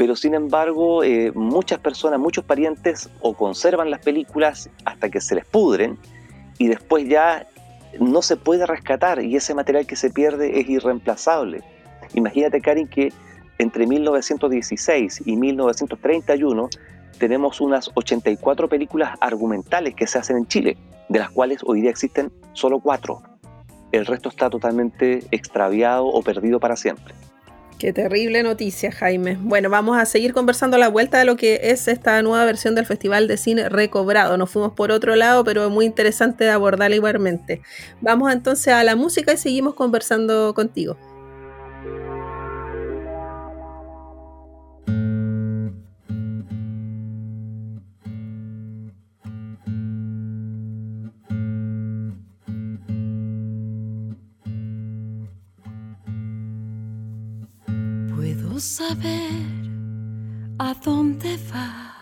pero 0.00 0.16
sin 0.16 0.32
embargo 0.32 1.04
eh, 1.04 1.30
muchas 1.34 1.78
personas, 1.78 2.18
muchos 2.18 2.42
parientes 2.42 3.10
o 3.20 3.34
conservan 3.34 3.90
las 3.90 4.00
películas 4.00 4.70
hasta 4.86 5.10
que 5.10 5.20
se 5.20 5.34
les 5.34 5.44
pudren 5.44 5.98
y 6.56 6.68
después 6.68 7.06
ya 7.06 7.46
no 8.00 8.22
se 8.22 8.38
puede 8.38 8.64
rescatar 8.64 9.22
y 9.22 9.36
ese 9.36 9.52
material 9.52 9.86
que 9.86 9.96
se 9.96 10.08
pierde 10.08 10.58
es 10.58 10.70
irreemplazable. 10.70 11.62
Imagínate, 12.14 12.62
Karin, 12.62 12.88
que 12.88 13.12
entre 13.58 13.86
1916 13.86 15.20
y 15.26 15.36
1931 15.36 16.70
tenemos 17.18 17.60
unas 17.60 17.90
84 17.92 18.70
películas 18.70 19.18
argumentales 19.20 19.94
que 19.94 20.06
se 20.06 20.18
hacen 20.18 20.38
en 20.38 20.46
Chile, 20.46 20.78
de 21.10 21.18
las 21.18 21.28
cuales 21.28 21.60
hoy 21.66 21.82
día 21.82 21.90
existen 21.90 22.32
solo 22.54 22.80
cuatro. 22.80 23.20
El 23.92 24.06
resto 24.06 24.30
está 24.30 24.48
totalmente 24.48 25.26
extraviado 25.30 26.06
o 26.06 26.22
perdido 26.22 26.58
para 26.58 26.76
siempre. 26.76 27.12
Qué 27.80 27.94
terrible 27.94 28.42
noticia, 28.42 28.92
Jaime. 28.92 29.38
Bueno, 29.40 29.70
vamos 29.70 29.96
a 29.96 30.04
seguir 30.04 30.34
conversando 30.34 30.76
a 30.76 30.78
la 30.78 30.88
vuelta 30.88 31.18
de 31.18 31.24
lo 31.24 31.36
que 31.36 31.60
es 31.62 31.88
esta 31.88 32.20
nueva 32.20 32.44
versión 32.44 32.74
del 32.74 32.84
Festival 32.84 33.26
de 33.26 33.38
Cine 33.38 33.70
Recobrado. 33.70 34.36
Nos 34.36 34.50
fuimos 34.50 34.72
por 34.72 34.90
otro 34.90 35.16
lado, 35.16 35.44
pero 35.44 35.64
es 35.64 35.70
muy 35.70 35.86
interesante 35.86 36.44
de 36.44 36.50
abordarla 36.50 36.94
igualmente. 36.94 37.62
Vamos 38.02 38.30
entonces 38.34 38.74
a 38.74 38.84
la 38.84 38.96
música 38.96 39.32
y 39.32 39.38
seguimos 39.38 39.76
conversando 39.76 40.52
contigo. 40.52 40.98
Saber 58.90 59.30
a 60.58 60.74
dónde 60.84 61.38
va 61.52 62.00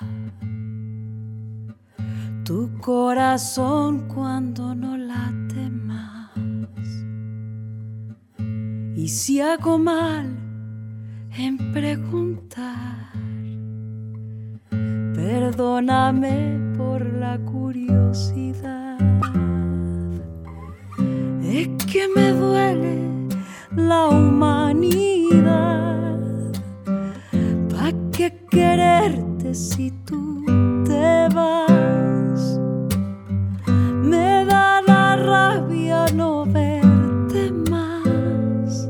tu 2.44 2.70
corazón 2.81 4.09
cuando 4.09 4.74
no 4.74 4.96
late 4.96 5.68
más. 5.68 6.31
Y 8.96 9.09
si 9.09 9.40
hago 9.40 9.79
mal 9.79 10.27
en 11.37 11.72
preguntar, 11.72 13.12
perdóname 15.14 16.59
por 16.79 17.05
la 17.05 17.38
curiosidad. 17.38 18.98
Es 21.42 21.68
que 21.85 22.09
me 22.16 22.31
duele 22.31 22.96
la 23.77 24.09
humanidad 24.09 25.17
si 29.54 29.90
tú 30.04 30.44
te 30.84 31.28
vas. 31.34 32.61
Me 34.02 34.44
da 34.44 34.82
la 34.82 35.16
rabia 35.16 36.06
no 36.14 36.44
verte 36.44 37.52
más. 37.70 38.88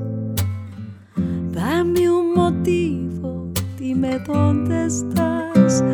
Dame 1.53 2.11
un 2.11 2.35
motivo, 2.35 3.53
dime 3.79 4.18
dónde 4.21 4.87
estás. 4.87 5.85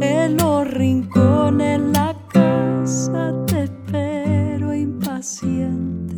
En 0.00 0.36
los 0.36 0.70
rincones, 0.70 1.80
la 1.80 2.16
casa 2.28 3.34
te 3.46 3.64
espero 3.64 4.74
impaciente. 4.74 6.16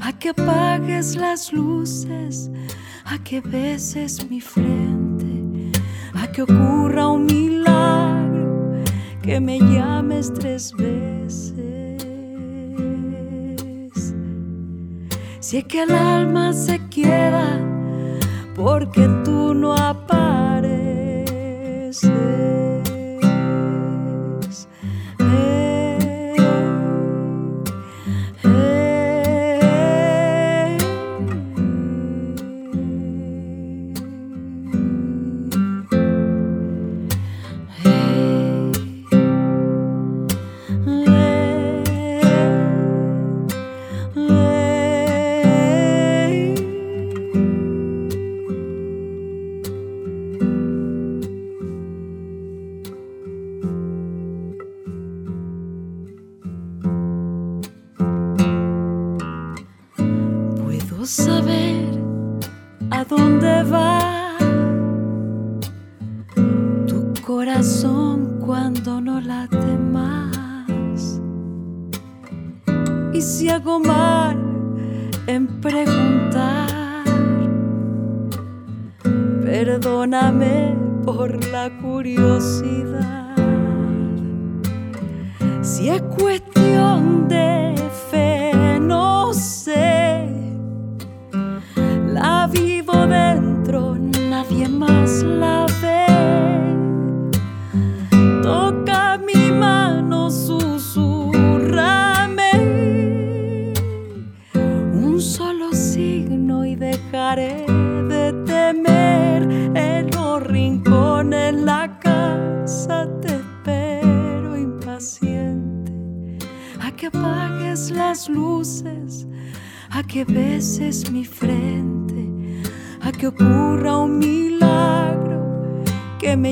A 0.00 0.12
que 0.18 0.30
apagues 0.30 1.16
las 1.16 1.52
luces, 1.52 2.50
a 3.04 3.18
que 3.22 3.40
beses 3.40 4.28
mi 4.30 4.40
frente 4.40 4.77
que 6.38 6.42
ocurra 6.42 7.08
un 7.08 7.26
milagro, 7.26 8.84
que 9.22 9.40
me 9.40 9.58
llames 9.58 10.32
tres 10.32 10.72
veces. 10.72 11.56
Si 15.40 15.56
es 15.56 15.64
que 15.64 15.82
el 15.82 15.90
alma 15.90 16.52
se 16.52 16.78
queda 16.90 17.58
porque 18.54 19.08
tú 19.24 19.52
no 19.52 19.74
apareces. 19.74 20.37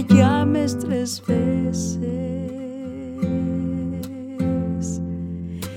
llames 0.07 0.79
tres 0.79 1.23
veces. 1.27 2.01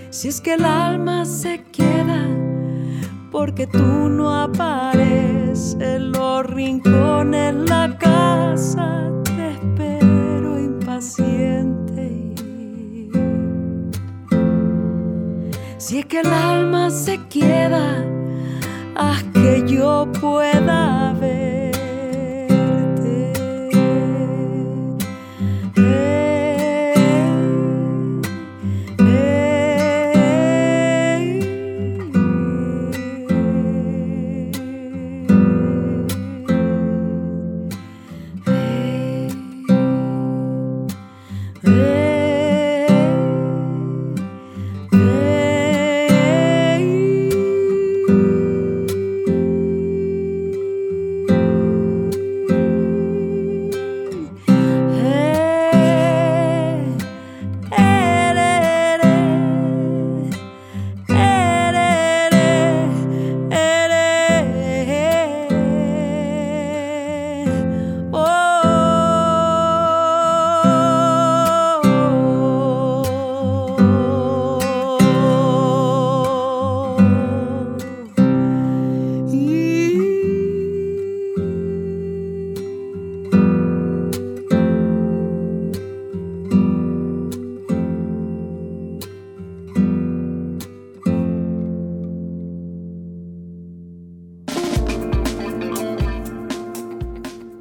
Si 0.10 0.28
es 0.28 0.42
que 0.42 0.56
el 0.56 0.66
alma 0.66 1.26
se 1.26 1.64
queda 1.72 2.28
porque 3.32 3.68
tú 3.68 4.10
no 4.10 4.34
apareces, 4.34 5.78
en 5.80 6.12
los 6.12 6.46
rincones, 6.46 7.54
la 7.54 7.98
casa, 7.98 9.12
te 9.24 9.52
espero 9.52 10.60
impaciente. 10.60 12.34
Si 15.78 16.00
es 16.00 16.06
que 16.06 16.20
el 16.20 16.28
alma 16.28 16.90
se 16.90 17.20
queda, 17.28 18.04
haz 18.96 19.24
que 19.34 19.64
yo 19.68 20.08
pueda 20.20 21.14
ver 21.20 21.49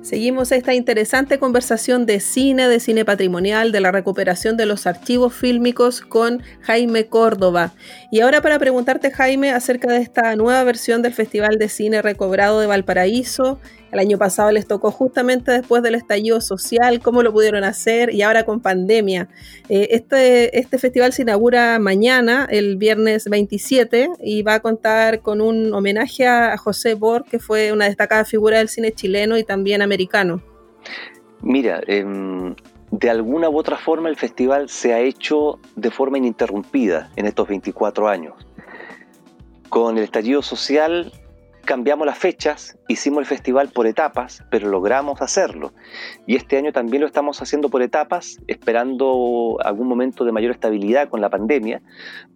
Seguimos 0.08 0.52
esta 0.52 0.72
interesante 0.72 1.38
conversación 1.38 2.06
de 2.06 2.20
cine, 2.20 2.66
de 2.66 2.80
cine 2.80 3.04
patrimonial, 3.04 3.72
de 3.72 3.80
la 3.80 3.92
recuperación 3.92 4.56
de 4.56 4.64
los 4.64 4.86
archivos 4.86 5.34
fílmicos 5.34 6.00
con 6.00 6.42
Jaime 6.62 7.08
Córdoba. 7.08 7.74
Y 8.10 8.20
ahora 8.20 8.40
para 8.40 8.58
preguntarte, 8.58 9.10
Jaime, 9.10 9.50
acerca 9.50 9.92
de 9.92 9.98
esta 9.98 10.34
nueva 10.34 10.64
versión 10.64 11.02
del 11.02 11.12
Festival 11.12 11.58
de 11.58 11.68
Cine 11.68 12.00
Recobrado 12.00 12.58
de 12.58 12.66
Valparaíso 12.66 13.58
el 13.90 13.98
año 14.00 14.18
pasado 14.18 14.52
les 14.52 14.66
tocó 14.66 14.90
justamente 14.90 15.50
después 15.50 15.82
del 15.82 15.94
estallido 15.94 16.40
social, 16.40 17.00
cómo 17.00 17.22
lo 17.22 17.32
pudieron 17.32 17.64
hacer 17.64 18.12
y 18.12 18.20
ahora 18.22 18.44
con 18.44 18.60
pandemia. 18.60 19.28
Eh, 19.68 19.88
este, 19.92 20.58
este 20.58 20.78
festival 20.78 21.12
se 21.12 21.22
inaugura 21.22 21.78
mañana, 21.78 22.46
el 22.50 22.76
viernes 22.76 23.24
27, 23.30 24.10
y 24.22 24.42
va 24.42 24.54
a 24.54 24.60
contar 24.60 25.20
con 25.20 25.40
un 25.40 25.72
homenaje 25.72 26.26
a 26.26 26.56
José 26.58 26.94
Bor, 26.94 27.24
que 27.24 27.38
fue 27.38 27.72
una 27.72 27.86
destacada 27.86 28.24
figura 28.26 28.58
del 28.58 28.68
cine 28.68 28.92
chileno 28.92 29.38
y 29.38 29.44
también 29.44 29.80
americano. 29.80 29.97
Mira, 31.40 31.80
em, 31.86 32.54
de 32.90 33.10
alguna 33.10 33.48
u 33.48 33.58
otra 33.58 33.76
forma 33.76 34.08
el 34.08 34.16
festival 34.16 34.68
se 34.68 34.94
ha 34.94 35.00
hecho 35.00 35.58
de 35.76 35.90
forma 35.90 36.18
ininterrumpida 36.18 37.10
en 37.16 37.26
estos 37.26 37.48
24 37.48 38.08
años. 38.08 38.34
Con 39.68 39.98
el 39.98 40.04
estallido 40.04 40.42
social 40.42 41.12
cambiamos 41.68 42.06
las 42.06 42.16
fechas, 42.16 42.78
hicimos 42.88 43.18
el 43.18 43.26
festival 43.26 43.68
por 43.68 43.86
etapas, 43.86 44.42
pero 44.50 44.70
logramos 44.70 45.20
hacerlo. 45.20 45.74
Y 46.26 46.34
este 46.34 46.56
año 46.56 46.72
también 46.72 47.02
lo 47.02 47.06
estamos 47.06 47.42
haciendo 47.42 47.68
por 47.68 47.82
etapas, 47.82 48.40
esperando 48.46 49.58
algún 49.62 49.86
momento 49.86 50.24
de 50.24 50.32
mayor 50.32 50.52
estabilidad 50.52 51.10
con 51.10 51.20
la 51.20 51.28
pandemia, 51.28 51.82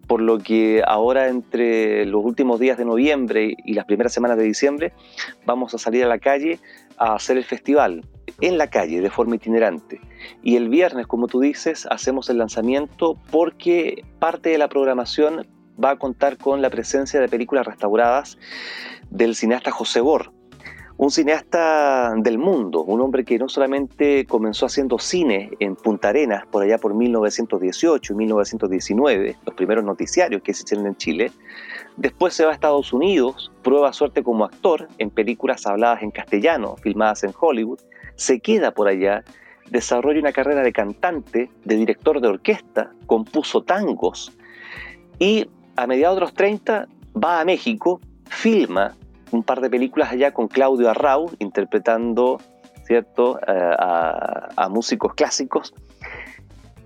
por 0.05 0.21
lo 0.21 0.37
que 0.37 0.83
ahora 0.85 1.29
entre 1.29 2.05
los 2.05 2.23
últimos 2.23 2.59
días 2.59 2.77
de 2.77 2.85
noviembre 2.85 3.55
y 3.65 3.73
las 3.73 3.85
primeras 3.85 4.13
semanas 4.13 4.37
de 4.37 4.43
diciembre 4.43 4.93
vamos 5.47 5.73
a 5.73 5.79
salir 5.79 6.03
a 6.03 6.07
la 6.07 6.19
calle 6.19 6.59
a 6.97 7.15
hacer 7.15 7.37
el 7.37 7.43
festival 7.43 8.05
en 8.41 8.57
la 8.57 8.69
calle 8.69 9.01
de 9.01 9.09
forma 9.09 9.35
itinerante. 9.35 9.99
Y 10.41 10.55
el 10.55 10.69
viernes, 10.69 11.07
como 11.07 11.27
tú 11.27 11.39
dices, 11.39 11.87
hacemos 11.89 12.29
el 12.29 12.37
lanzamiento 12.37 13.17
porque 13.31 14.03
parte 14.19 14.49
de 14.49 14.57
la 14.57 14.69
programación 14.69 15.47
va 15.83 15.91
a 15.91 15.95
contar 15.97 16.37
con 16.37 16.61
la 16.61 16.69
presencia 16.69 17.19
de 17.19 17.27
películas 17.27 17.65
restauradas 17.65 18.37
del 19.09 19.35
cineasta 19.35 19.71
José 19.71 20.01
Bor, 20.01 20.31
un 20.97 21.09
cineasta 21.09 22.13
del 22.17 22.37
mundo, 22.37 22.83
un 22.83 23.01
hombre 23.01 23.25
que 23.25 23.39
no 23.39 23.49
solamente 23.49 24.25
comenzó 24.25 24.67
haciendo 24.67 24.99
cine 24.99 25.51
en 25.59 25.75
Punta 25.75 26.09
Arenas 26.09 26.45
por 26.45 26.63
allá 26.63 26.77
por 26.77 26.93
1918 26.93 28.13
y 28.13 28.15
1919, 28.15 29.37
los 29.45 29.55
primeros 29.55 29.83
noticiarios 29.83 30.41
que 30.43 30.53
se 30.53 30.63
hicieron 30.63 30.87
en 30.87 30.95
Chile, 30.95 31.31
después 31.97 32.33
se 32.33 32.45
va 32.45 32.51
a 32.51 32.53
Estados 32.53 32.93
Unidos, 32.93 33.51
prueba 33.63 33.91
suerte 33.91 34.23
como 34.23 34.45
actor 34.45 34.87
en 34.99 35.09
películas 35.09 35.65
habladas 35.65 36.03
en 36.03 36.11
castellano, 36.11 36.75
filmadas 36.77 37.23
en 37.23 37.33
Hollywood, 37.39 37.79
se 38.15 38.39
queda 38.39 38.71
por 38.71 38.87
allá, 38.87 39.23
desarrolla 39.71 40.19
una 40.19 40.31
carrera 40.31 40.61
de 40.61 40.71
cantante, 40.71 41.49
de 41.65 41.75
director 41.75 42.21
de 42.21 42.27
orquesta, 42.27 42.91
compuso 43.07 43.63
tangos 43.63 44.31
y 45.17 45.49
a 45.75 45.87
mediados 45.87 46.17
de 46.17 46.21
los 46.21 46.33
30 46.33 46.87
va 47.21 47.41
a 47.41 47.45
México, 47.45 47.99
filma 48.29 48.95
un 49.33 49.43
par 49.43 49.61
de 49.61 49.69
películas 49.69 50.11
allá 50.11 50.33
con 50.33 50.47
Claudio 50.47 50.89
Arrau, 50.89 51.31
interpretando 51.39 52.39
¿cierto? 52.85 53.39
Eh, 53.47 53.75
a, 53.77 54.67
músicos 54.69 55.13
clásicos. 55.13 55.73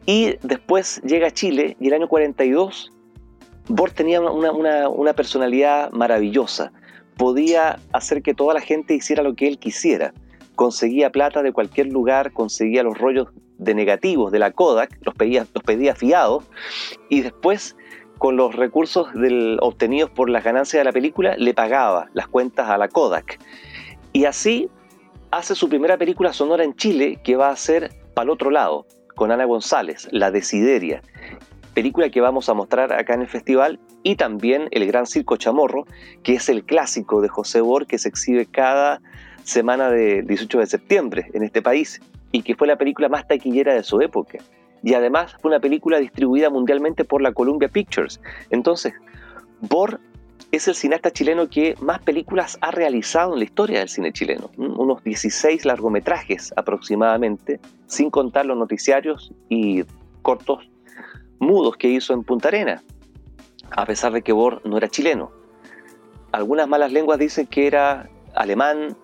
Y 0.05 0.35
después 0.41 1.01
llega 1.03 1.27
a 1.27 1.31
Chile 1.31 1.75
y 1.79 1.87
el 1.87 1.93
año 1.93 2.07
42 2.07 2.91
Bort 3.69 3.95
tenía 3.95 4.21
una, 4.21 5.13
personalidad 5.13 5.91
maravillosa. 5.91 6.71
Podía 7.17 7.79
hacer 7.91 8.21
que 8.21 8.33
toda 8.33 8.53
la 8.53 8.61
gente 8.61 8.93
hiciera 8.93 9.23
lo 9.23 9.35
que 9.35 9.47
él 9.47 9.59
quisiera. 9.59 10.13
Conseguía 10.55 11.11
plata 11.11 11.43
de 11.43 11.51
cualquier 11.51 11.87
lugar, 11.87 12.31
conseguía 12.31 12.83
los 12.83 12.97
rollos 12.97 13.27
de 13.57 13.73
negativos 13.73 14.31
de 14.31 14.39
la 14.39 14.51
Kodak, 14.51 14.97
los 15.01 15.15
pedía, 15.15 15.45
los 15.53 15.63
pedía 15.63 15.95
fiados 15.95 16.45
y 17.09 17.21
después 17.21 17.75
con 18.17 18.35
los 18.35 18.55
recursos 18.55 19.07
obtenidos 19.59 20.09
por 20.09 20.29
las 20.29 20.43
ganancias 20.43 20.81
de 20.81 20.85
la 20.85 20.91
película, 20.91 21.35
le 21.37 21.53
pagaba 21.53 22.09
las 22.13 22.27
cuentas 22.27 22.69
a 22.69 22.77
la 22.77 22.87
Kodak. 22.87 23.39
Y 24.13 24.25
así 24.25 24.69
hace 25.31 25.55
su 25.55 25.69
primera 25.69 25.97
película 25.97 26.33
sonora 26.33 26.63
en 26.63 26.75
Chile, 26.75 27.19
que 27.23 27.35
va 27.35 27.49
a 27.49 27.55
ser 27.55 27.91
Pal 28.13 28.29
otro 28.29 28.49
lado, 28.49 28.85
con 29.15 29.31
Ana 29.31 29.45
González, 29.45 30.07
La 30.11 30.31
Desideria, 30.31 31.01
película 31.73 32.09
que 32.09 32.21
vamos 32.21 32.49
a 32.49 32.53
mostrar 32.53 32.91
acá 32.91 33.13
en 33.13 33.21
el 33.21 33.27
festival, 33.27 33.79
y 34.03 34.15
también 34.15 34.67
El 34.71 34.87
Gran 34.87 35.05
Circo 35.05 35.37
Chamorro, 35.37 35.85
que 36.23 36.33
es 36.35 36.49
el 36.49 36.63
clásico 36.63 37.21
de 37.21 37.27
José 37.27 37.61
Bor 37.61 37.85
que 37.85 37.97
se 37.97 38.09
exhibe 38.09 38.45
cada 38.45 39.01
semana 39.43 39.89
del 39.89 40.25
18 40.25 40.59
de 40.59 40.65
septiembre 40.65 41.29
en 41.33 41.43
este 41.43 41.61
país, 41.61 42.01
y 42.31 42.41
que 42.41 42.55
fue 42.55 42.67
la 42.67 42.77
película 42.77 43.09
más 43.09 43.27
taquillera 43.27 43.73
de 43.73 43.83
su 43.83 44.01
época 44.01 44.39
y 44.83 44.93
además 44.93 45.35
fue 45.41 45.49
una 45.49 45.59
película 45.59 45.99
distribuida 45.99 46.49
mundialmente 46.49 47.03
por 47.03 47.21
la 47.21 47.33
Columbia 47.33 47.67
Pictures. 47.67 48.19
Entonces, 48.49 48.93
Bor 49.61 49.99
es 50.51 50.67
el 50.67 50.75
cineasta 50.75 51.11
chileno 51.11 51.49
que 51.49 51.75
más 51.81 51.99
películas 51.99 52.57
ha 52.61 52.71
realizado 52.71 53.33
en 53.33 53.39
la 53.39 53.45
historia 53.45 53.79
del 53.79 53.89
cine 53.89 54.13
chileno, 54.13 54.49
unos 54.57 55.03
16 55.03 55.65
largometrajes 55.65 56.53
aproximadamente, 56.55 57.59
sin 57.87 58.09
contar 58.09 58.45
los 58.45 58.57
noticiarios 58.57 59.33
y 59.49 59.83
cortos 60.21 60.69
mudos 61.39 61.77
que 61.77 61.89
hizo 61.89 62.13
en 62.13 62.23
Punta 62.23 62.47
Arena, 62.47 62.81
a 63.71 63.85
pesar 63.85 64.13
de 64.13 64.21
que 64.21 64.31
Bor 64.31 64.61
no 64.65 64.77
era 64.77 64.87
chileno. 64.87 65.31
Algunas 66.31 66.67
malas 66.67 66.91
lenguas 66.91 67.19
dicen 67.19 67.47
que 67.47 67.67
era 67.67 68.09
alemán, 68.35 68.95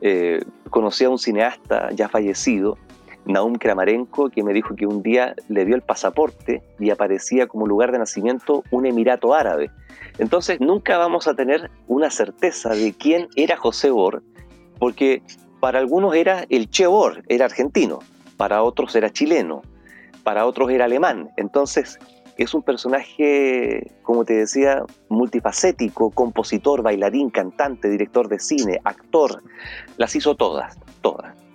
eh, 0.00 0.40
conocía 0.70 1.08
a 1.08 1.10
un 1.10 1.18
cineasta 1.18 1.90
ya 1.92 2.08
fallecido, 2.08 2.78
Naum 3.28 3.56
Kramarenko, 3.56 4.30
que 4.30 4.42
me 4.42 4.54
dijo 4.54 4.74
que 4.74 4.86
un 4.86 5.02
día 5.02 5.34
le 5.48 5.66
dio 5.66 5.76
el 5.76 5.82
pasaporte 5.82 6.62
y 6.78 6.90
aparecía 6.90 7.46
como 7.46 7.66
lugar 7.66 7.92
de 7.92 7.98
nacimiento 7.98 8.64
un 8.70 8.86
emirato 8.86 9.34
árabe. 9.34 9.70
Entonces 10.18 10.60
nunca 10.60 10.96
vamos 10.96 11.28
a 11.28 11.34
tener 11.34 11.70
una 11.86 12.10
certeza 12.10 12.70
de 12.70 12.94
quién 12.94 13.28
era 13.36 13.56
José 13.56 13.90
Bor, 13.90 14.22
porque 14.78 15.22
para 15.60 15.78
algunos 15.78 16.14
era 16.14 16.46
el 16.48 16.70
Che 16.70 16.86
Bor, 16.86 17.22
era 17.28 17.44
argentino, 17.44 17.98
para 18.38 18.62
otros 18.62 18.96
era 18.96 19.10
chileno, 19.10 19.60
para 20.22 20.46
otros 20.46 20.70
era 20.70 20.86
alemán. 20.86 21.28
Entonces 21.36 21.98
es 22.38 22.54
un 22.54 22.62
personaje, 22.62 23.92
como 24.02 24.24
te 24.24 24.34
decía, 24.34 24.84
multifacético, 25.10 26.10
compositor, 26.12 26.82
bailarín, 26.82 27.28
cantante, 27.28 27.90
director 27.90 28.28
de 28.28 28.38
cine, 28.38 28.80
actor, 28.84 29.42
las 29.98 30.16
hizo 30.16 30.34
todas, 30.34 30.78
todas. 31.02 31.47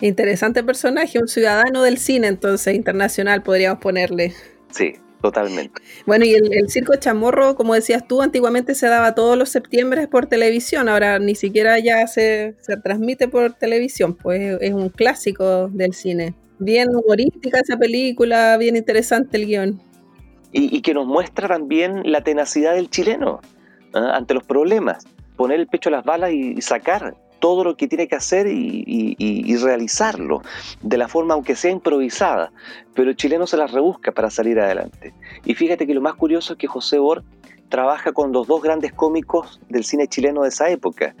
Interesante 0.00 0.62
personaje, 0.62 1.18
un 1.18 1.28
ciudadano 1.28 1.82
del 1.82 1.98
cine, 1.98 2.28
entonces, 2.28 2.74
internacional, 2.74 3.42
podríamos 3.42 3.80
ponerle. 3.80 4.32
Sí, 4.70 4.94
totalmente. 5.22 5.80
Bueno, 6.06 6.24
y 6.24 6.34
el, 6.34 6.68
circo 6.68 6.96
chamorro, 6.96 7.54
como 7.54 7.74
decías 7.74 8.06
tú, 8.06 8.22
antiguamente 8.22 8.74
se 8.74 8.88
daba 8.88 9.14
todos 9.14 9.38
los 9.38 9.48
septiembre 9.48 10.08
por 10.08 10.26
televisión, 10.26 10.88
ahora 10.88 11.18
ni 11.18 11.34
siquiera 11.34 11.78
ya 11.78 12.06
se, 12.06 12.56
transmite 12.82 13.28
por 13.28 13.52
televisión, 13.54 14.14
pues 14.14 14.58
es 14.60 14.72
un 14.72 14.88
clásico 14.88 15.68
del 15.68 15.94
cine. 15.94 16.34
Bien 16.58 16.88
humorística 16.94 17.60
esa 17.60 17.76
película, 17.76 18.56
bien 18.56 18.76
interesante 18.76 19.36
el 19.36 19.46
guion. 19.46 19.82
Y, 20.56 20.82
que 20.82 20.94
nos 20.94 21.04
muestra 21.04 21.48
también 21.48 22.02
la 22.04 22.22
tenacidad 22.22 22.74
del 22.74 22.88
chileno 22.88 23.40
¿ah? 23.92 24.12
ante 24.14 24.34
los 24.34 24.44
problemas, 24.44 25.04
poner 25.34 25.58
el 25.58 25.66
pecho 25.66 25.88
a 25.88 25.92
las 25.92 26.04
balas 26.04 26.30
y 26.32 26.62
sacar 26.62 27.16
todo 27.44 27.62
lo 27.62 27.76
que 27.76 27.88
tiene 27.88 28.08
que 28.08 28.16
hacer 28.16 28.46
y, 28.46 29.56
realizarlo 29.58 30.40
de 30.80 30.96
la 30.96 31.08
forma, 31.08 31.34
aunque 31.34 31.54
sea 31.54 31.70
improvisada, 31.70 32.50
pero 32.94 33.10
el 33.10 33.16
chileno 33.16 33.46
se 33.46 33.58
las 33.58 33.70
rebusca 33.70 34.12
para 34.12 34.30
salir 34.30 34.58
adelante. 34.58 35.12
Y 35.44 35.54
fíjate 35.54 35.86
que 35.86 35.92
lo 35.92 36.00
más 36.00 36.14
curioso 36.14 36.54
es 36.54 36.58
que 36.58 36.66
José 36.66 36.98
Bor 36.98 37.22
trabaja 37.68 38.12
con 38.12 38.32
los 38.32 38.46
dos 38.46 38.62
grandes 38.62 38.94
cómicos 38.94 39.60
del 39.68 39.84
cine 39.84 40.08
chileno 40.08 40.40
de 40.40 40.48
esa 40.48 40.70
época, 40.70 41.14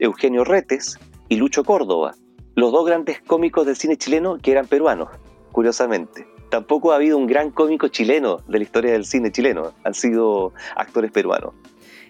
Eugenio 0.00 0.44
Retes 0.44 0.98
y 1.30 1.36
Lucho 1.36 1.64
Córdoba, 1.64 2.14
los 2.56 2.70
dos 2.70 2.84
grandes 2.84 3.22
cómicos 3.22 3.64
del 3.64 3.76
cine 3.76 3.96
chileno 3.96 4.36
que 4.36 4.52
eran 4.52 4.66
peruanos, 4.66 5.08
curiosamente. 5.50 6.26
Tampoco 6.50 6.92
ha 6.92 6.96
habido 6.96 7.16
un 7.16 7.26
gran 7.26 7.50
cómico 7.50 7.88
chileno 7.88 8.40
de 8.48 8.58
la 8.58 8.64
historia 8.64 8.92
del 8.92 9.06
cine 9.06 9.32
chileno, 9.32 9.72
han 9.82 9.94
sido 9.94 10.52
actores 10.76 11.10
peruanos. 11.10 11.54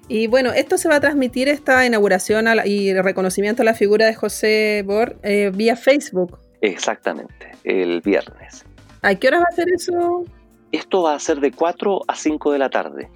Y 0.09 0.27
bueno, 0.27 0.53
esto 0.53 0.77
se 0.77 0.88
va 0.88 0.97
a 0.97 1.01
transmitir, 1.01 1.49
esta 1.49 1.87
inauguración 1.87 2.47
y 2.64 2.93
reconocimiento 2.93 3.62
a 3.62 3.64
la 3.64 3.75
figura 3.75 4.07
de 4.07 4.14
José 4.14 4.83
Bor 4.85 5.17
eh, 5.23 5.51
vía 5.55 5.77
Facebook. 5.77 6.38
Exactamente, 6.61 7.53
el 7.64 8.01
viernes. 8.03 8.67
¿A 9.03 9.14
qué 9.14 9.29
hora 9.29 9.38
va 9.38 9.47
a 9.51 9.55
ser 9.55 9.67
eso? 9.75 10.25
Esto 10.73 11.03
va 11.03 11.14
a 11.14 11.19
ser 11.19 11.40
de 11.40 11.53
4 11.53 12.01
a 12.07 12.14
5 12.14 12.53
de 12.53 12.59
la 12.59 12.69
tarde 12.69 13.09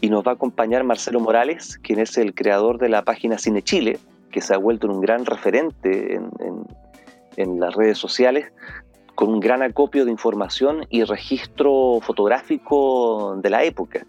y 0.00 0.08
nos 0.08 0.24
va 0.24 0.32
a 0.32 0.34
acompañar 0.34 0.84
Marcelo 0.84 1.18
Morales, 1.18 1.78
quien 1.78 1.98
es 1.98 2.16
el 2.16 2.34
creador 2.34 2.78
de 2.78 2.90
la 2.90 3.02
página 3.02 3.38
Cine 3.38 3.62
Chile, 3.62 3.98
que 4.30 4.40
se 4.40 4.54
ha 4.54 4.58
vuelto 4.58 4.86
un 4.86 5.00
gran 5.00 5.24
referente 5.24 6.14
en, 6.14 6.30
en 7.36 7.60
las 7.60 7.74
redes 7.74 7.98
sociales, 7.98 8.52
con 9.14 9.30
un 9.30 9.40
gran 9.40 9.62
acopio 9.62 10.04
de 10.04 10.10
información 10.10 10.86
y 10.90 11.02
registro 11.04 12.00
fotográfico 12.02 13.36
de 13.42 13.50
la 13.50 13.64
época 13.64 14.06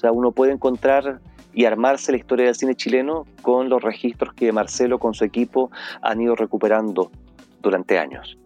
sea, 0.00 0.12
uno 0.12 0.32
puede 0.32 0.52
encontrar 0.52 1.20
y 1.52 1.64
armarse 1.64 2.12
la 2.12 2.18
historia 2.18 2.46
del 2.46 2.54
cine 2.54 2.74
chileno 2.74 3.26
con 3.42 3.68
los 3.68 3.82
registros 3.82 4.34
que 4.34 4.52
Marcelo 4.52 4.98
con 4.98 5.14
su 5.14 5.24
equipo 5.24 5.70
han 6.02 6.20
ido 6.20 6.36
recuperando 6.36 7.10
durante 7.62 7.98
años. 7.98 8.38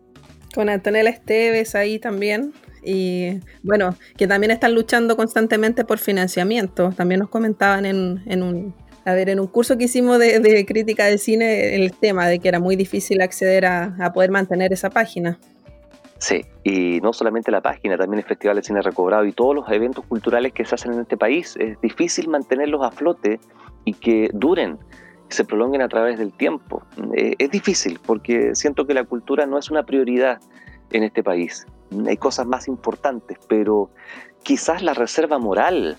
Con 0.54 0.68
Antonella 0.68 1.10
Esteves 1.10 1.74
ahí 1.74 1.98
también. 1.98 2.52
Y 2.82 3.40
bueno, 3.62 3.96
que 4.16 4.26
también 4.26 4.50
están 4.50 4.74
luchando 4.74 5.16
constantemente 5.16 5.84
por 5.84 5.98
financiamiento. 5.98 6.92
También 6.96 7.20
nos 7.20 7.30
comentaban 7.30 7.86
en, 7.86 8.42
un, 8.42 8.74
a 9.04 9.14
ver, 9.14 9.30
en 9.30 9.40
un 9.40 9.46
curso 9.46 9.78
que 9.78 9.84
hicimos 9.84 10.18
de, 10.18 10.64
crítica 10.66 11.06
de 11.06 11.18
cine 11.18 11.76
el 11.76 11.92
tema 11.92 12.28
de 12.28 12.38
que 12.38 12.48
era 12.48 12.60
muy 12.60 12.76
difícil 12.76 13.22
acceder 13.22 13.64
a 13.66 14.12
poder 14.14 14.30
mantener 14.30 14.72
esa 14.72 14.90
página. 14.90 15.38
Sí, 16.24 16.40
y 16.62 17.02
no 17.02 17.12
solamente 17.12 17.50
la 17.50 17.60
página, 17.60 17.98
también 17.98 18.20
el 18.20 18.24
Festival 18.24 18.56
de 18.56 18.62
Cine 18.62 18.80
Recobrado 18.80 19.26
y 19.26 19.32
todos 19.32 19.54
los 19.54 19.68
eventos 19.70 20.06
culturales 20.06 20.54
que 20.54 20.64
se 20.64 20.74
hacen 20.74 20.94
en 20.94 21.00
este 21.00 21.18
país. 21.18 21.54
Es 21.60 21.78
difícil 21.82 22.30
mantenerlos 22.30 22.82
a 22.82 22.90
flote 22.90 23.38
y 23.84 23.92
que 23.92 24.30
duren, 24.32 24.78
se 25.28 25.44
prolonguen 25.44 25.82
a 25.82 25.88
través 25.88 26.18
del 26.18 26.32
tiempo. 26.32 26.82
Eh, 27.14 27.34
es 27.38 27.50
difícil 27.50 28.00
porque 28.06 28.54
siento 28.54 28.86
que 28.86 28.94
la 28.94 29.04
cultura 29.04 29.44
no 29.44 29.58
es 29.58 29.70
una 29.70 29.82
prioridad 29.82 30.40
en 30.92 31.02
este 31.02 31.22
país. 31.22 31.66
Hay 32.06 32.16
cosas 32.16 32.46
más 32.46 32.68
importantes, 32.68 33.36
pero 33.46 33.90
quizás 34.44 34.82
la 34.82 34.94
reserva 34.94 35.38
moral, 35.38 35.98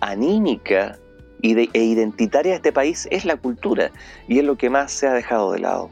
anímica 0.00 0.96
e 1.42 1.84
identitaria 1.84 2.52
de 2.52 2.56
este 2.56 2.72
país 2.72 3.06
es 3.10 3.26
la 3.26 3.36
cultura 3.36 3.90
y 4.26 4.38
es 4.38 4.44
lo 4.46 4.56
que 4.56 4.70
más 4.70 4.90
se 4.90 5.06
ha 5.06 5.12
dejado 5.12 5.52
de 5.52 5.58
lado 5.58 5.90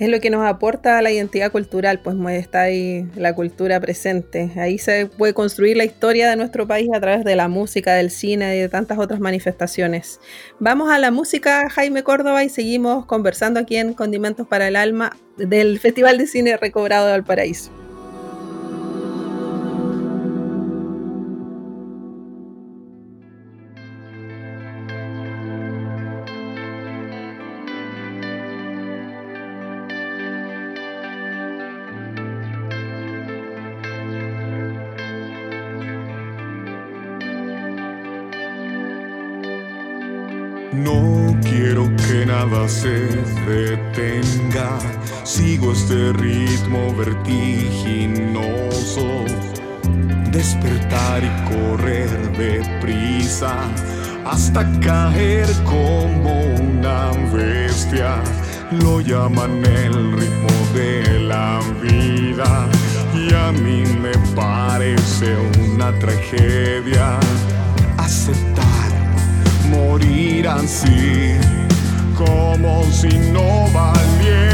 es 0.00 0.08
lo 0.08 0.18
que 0.18 0.30
nos 0.30 0.46
aporta 0.46 1.00
la 1.02 1.12
identidad 1.12 1.52
cultural, 1.52 2.00
pues 2.00 2.16
está 2.30 2.62
ahí 2.62 3.06
la 3.14 3.34
cultura 3.34 3.78
presente. 3.80 4.50
Ahí 4.56 4.78
se 4.78 5.04
puede 5.06 5.34
construir 5.34 5.76
la 5.76 5.84
historia 5.84 6.30
de 6.30 6.36
nuestro 6.36 6.66
país 6.66 6.88
a 6.94 7.00
través 7.00 7.22
de 7.22 7.36
la 7.36 7.48
música, 7.48 7.94
del 7.94 8.10
cine 8.10 8.56
y 8.56 8.60
de 8.60 8.70
tantas 8.70 8.98
otras 8.98 9.20
manifestaciones. 9.20 10.18
Vamos 10.58 10.90
a 10.90 10.98
la 10.98 11.10
música, 11.10 11.68
Jaime 11.68 12.02
Córdoba, 12.02 12.42
y 12.44 12.48
seguimos 12.48 13.04
conversando 13.04 13.60
aquí 13.60 13.76
en 13.76 13.92
Condimentos 13.92 14.48
para 14.48 14.68
el 14.68 14.76
Alma 14.76 15.14
del 15.36 15.78
Festival 15.78 16.16
de 16.16 16.26
Cine 16.26 16.56
Recobrado 16.56 17.04
de 17.04 17.12
Valparaíso. 17.12 17.79
Se 42.70 43.08
detenga, 43.46 44.78
sigo 45.24 45.72
este 45.72 46.12
ritmo 46.12 46.94
vertiginoso. 46.94 48.44
Despertar 50.30 51.24
y 51.24 51.30
correr 51.52 52.08
deprisa 52.38 53.54
hasta 54.24 54.64
caer 54.80 55.48
como 55.64 56.44
una 56.54 57.10
bestia. 57.32 58.22
Lo 58.70 59.00
llaman 59.00 59.64
el 59.64 60.12
ritmo 60.12 60.54
de 60.72 61.18
la 61.18 61.58
vida 61.82 62.68
y 63.12 63.34
a 63.34 63.50
mí 63.50 63.82
me 64.00 64.12
parece 64.36 65.36
una 65.72 65.92
tragedia 65.98 67.18
aceptar 67.98 68.90
morir 69.70 70.48
así, 70.48 71.34
como 72.24 72.84
si 72.92 73.08
no 73.32 73.66
valiera 73.72 74.49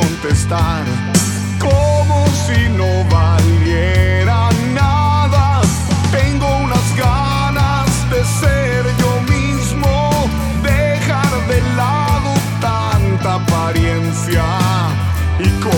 contestar 0.00 0.84
como 1.58 2.26
si 2.46 2.68
no 2.80 2.90
valiera 3.10 4.48
nada. 4.72 5.60
Tengo 6.12 6.46
unas 6.66 6.88
ganas 6.96 7.88
de 8.12 8.20
ser 8.40 8.84
yo 9.02 9.12
mismo, 9.34 9.90
dejar 10.62 11.32
de 11.50 11.60
lado 11.76 12.30
tanta 12.60 13.34
apariencia 13.42 14.44
y 15.40 15.48
comenzar 15.60 15.77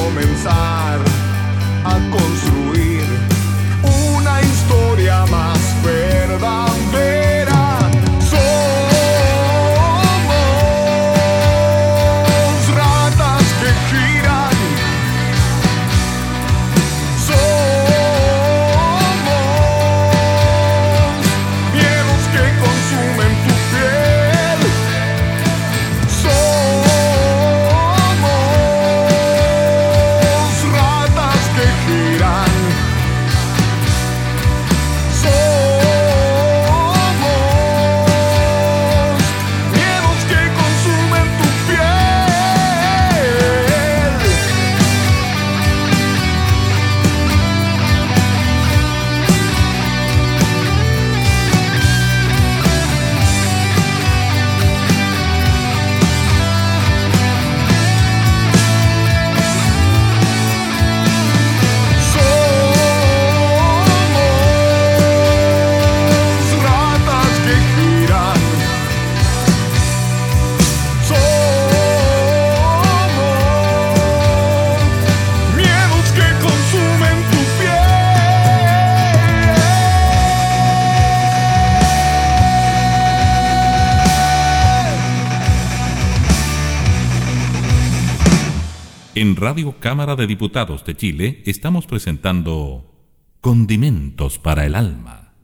Cámara 89.91 90.15
de 90.15 90.29
Diputados 90.29 90.85
de 90.85 90.97
Chile 90.97 91.43
estamos 91.47 91.89
presentando 91.89 92.95
Condimentos 93.41 94.39
para 94.39 94.65
el 94.65 94.77
Alma. 94.77 95.35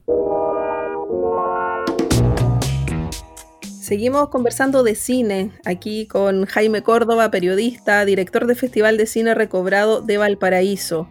Seguimos 3.86 4.28
conversando 4.28 4.84
de 4.84 4.94
cine 4.94 5.50
aquí 5.64 6.06
con 6.06 6.46
Jaime 6.46 6.82
Córdoba, 6.82 7.32
periodista, 7.32 8.04
director 8.04 8.46
del 8.46 8.54
Festival 8.54 8.96
de 8.98 9.06
Cine 9.06 9.34
Recobrado 9.34 10.00
de 10.00 10.16
Valparaíso. 10.16 11.08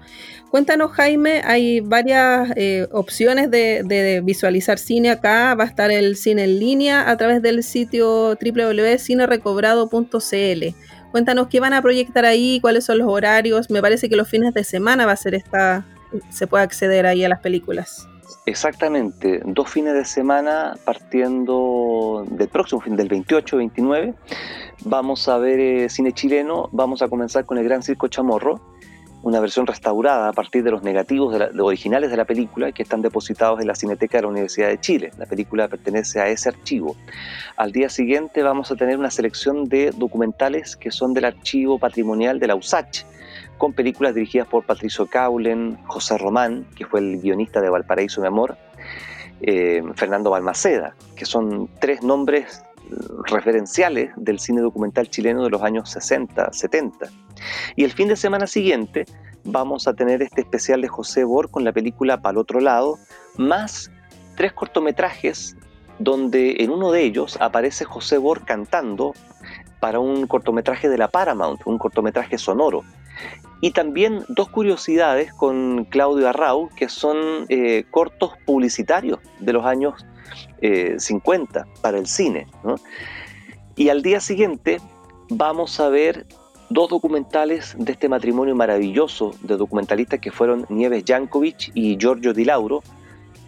Cuéntanos, 0.50 0.94
Jaime, 0.94 1.42
hay 1.44 1.82
varias 1.82 2.54
eh, 2.56 2.88
opciones 2.94 3.52
de, 3.52 4.22
visualizar 4.24 4.80
cine 4.80 5.10
acá. 5.10 5.56
Va 5.56 5.66
a 5.66 5.68
estar 5.68 5.92
el 5.92 6.16
cine 6.16 6.46
en 6.46 6.58
línea 6.60 7.10
a 7.10 7.18
través 7.18 7.42
del 7.42 7.64
sitio 7.64 8.38
www.cinerecobrado.cl. 8.42 10.76
Cuéntanos 11.16 11.48
qué 11.48 11.62
van 11.62 11.72
a 11.72 11.82
proyectar 11.82 12.26
ahí, 12.26 12.60
cuáles 12.60 12.84
son 12.84 12.98
los 12.98 13.08
horarios. 13.08 13.70
Me 13.70 13.82
parece 13.82 14.10
que 14.10 14.18
los 14.18 14.28
fines 14.28 14.54
de 14.54 14.66
semana 14.66 15.06
va 15.06 15.14
a 15.14 15.16
ser 15.16 15.34
esta, 15.34 15.86
se 16.30 16.46
puede 16.46 16.66
acceder 16.66 17.06
ahí 17.06 17.24
a 17.24 17.30
las 17.30 17.40
películas. 17.40 18.10
Exactamente, 18.46 19.42
dos 19.46 19.70
fines 19.70 19.94
de 19.94 20.04
semana 20.04 20.78
partiendo 20.84 22.26
del 22.32 22.50
próximo 22.50 22.82
fin, 22.82 22.98
del 22.98 23.08
28-29. 23.08 24.14
Vamos 24.84 25.30
a 25.30 25.38
ver 25.38 25.58
eh, 25.62 25.88
cine 25.88 26.12
chileno, 26.12 26.68
vamos 26.74 27.02
a 27.02 27.08
comenzar 27.08 27.46
con 27.46 27.60
el 27.60 27.64
Gran 27.64 27.82
Circo 27.82 28.10
Chamorro, 28.10 28.60
una 29.26 29.40
versión 29.40 29.66
restaurada 29.66 30.30
a 30.30 30.34
partir 30.34 30.64
de 30.64 30.70
los 30.70 30.84
negativos 30.84 31.36
originales 31.60 32.12
de 32.12 32.18
la 32.18 32.26
película 32.26 32.72
que 32.72 32.84
están 32.84 33.02
depositados 33.02 33.60
en 33.60 33.66
la 33.66 33.74
Cineteca 33.74 34.20
de 34.20 34.22
la 34.22 34.28
Universidad 34.28 34.68
de 34.68 34.80
Chile. 34.80 35.12
La 35.18 35.26
película 35.26 35.68
pertenece 35.68 36.22
a 36.22 36.28
ese 36.28 36.50
archivo. 36.50 36.96
Al 37.58 37.72
día 37.72 37.90
siguiente 37.90 38.44
vamos 38.44 38.72
a 38.72 38.76
tener 38.76 39.00
una 39.00 39.10
selección 39.10 39.66
de 39.66 39.90
documentales 39.98 40.76
que 40.76 40.92
son 40.92 41.16
del 41.16 41.26
archivo 41.26 41.80
patrimonial 41.80 42.40
de 42.40 42.46
la 42.46 42.56
USACH, 42.56 43.04
con 43.58 43.74
películas 43.74 44.14
dirigidas 44.14 44.48
por 44.48 44.64
Patricio 44.64 45.08
Caulen, 45.08 45.80
José 45.88 46.20
Román, 46.20 46.68
que 46.76 46.86
fue 46.86 47.00
el 47.00 47.20
guionista 47.20 47.62
de 47.62 47.70
Valparaíso 47.72 48.22
mi 48.22 48.28
amor, 48.28 48.58
eh, 49.42 49.82
Fernando 49.96 50.30
Balmaceda, 50.30 50.94
que 51.16 51.26
son 51.26 51.68
tres 51.80 52.04
nombres 52.04 52.64
referenciales 53.26 54.12
del 54.18 54.38
cine 54.38 54.62
documental 54.62 55.10
chileno 55.10 55.44
de 55.46 55.50
los 55.50 55.64
años 55.64 55.90
60, 55.90 56.54
70. 56.54 57.10
Y 57.76 57.84
el 57.84 57.92
fin 57.92 58.08
de 58.08 58.16
semana 58.16 58.48
siguiente 58.48 59.06
vamos 59.44 59.88
a 59.88 59.94
tener 59.94 60.22
este 60.22 60.42
especial 60.42 60.82
de 60.82 60.88
José 60.88 61.24
Bor 61.24 61.50
con 61.50 61.64
la 61.64 61.72
película 61.72 62.22
Pal 62.22 62.38
otro 62.38 62.60
lado, 62.60 62.98
más 63.38 63.92
tres 64.36 64.54
cortometrajes 64.54 65.56
donde 66.00 66.58
en 66.60 66.72
uno 66.72 66.92
de 66.92 67.04
ellos 67.04 67.38
aparece 67.40 67.86
José 67.86 68.18
Bor 68.18 68.44
cantando 68.44 69.14
para 69.80 70.00
un 70.00 70.28
cortometraje 70.28 70.90
de 70.90 70.98
la 70.98 71.08
Paramount, 71.08 71.62
un 71.66 71.78
cortometraje 71.78 72.38
sonoro. 72.38 72.84
Y 73.62 73.72
también 73.72 74.26
dos 74.30 74.50
curiosidades 74.50 75.34
con 75.34 75.86
Claudio 75.86 76.28
Arrau, 76.28 76.70
que 76.76 76.90
son 76.90 77.46
eh, 77.50 77.86
cortos 77.92 78.32
publicitarios 78.46 79.20
de 79.40 79.54
los 79.54 79.66
años 79.66 80.06
50 80.98 81.60
eh, 81.60 81.64
para 81.82 81.98
el 81.98 82.08
cine. 82.08 82.48
Y 83.76 83.90
al 83.90 84.02
día 84.02 84.20
siguiente 84.20 84.80
vamos 85.30 85.80
a 85.80 85.90
ver 85.90 86.26
dos 86.70 86.90
documentales 86.90 87.76
de 87.78 87.92
este 87.92 88.10
matrimonio 88.10 88.56
maravilloso 88.56 89.34
de 89.42 89.58
documentalistas 89.58 90.20
que 90.20 90.32
fueron 90.32 90.66
Nieves 90.70 91.04
Jankovic 91.06 91.72
y 91.74 91.98
Giorgio 91.98 92.34
Di 92.34 92.46
Lauro, 92.46 92.84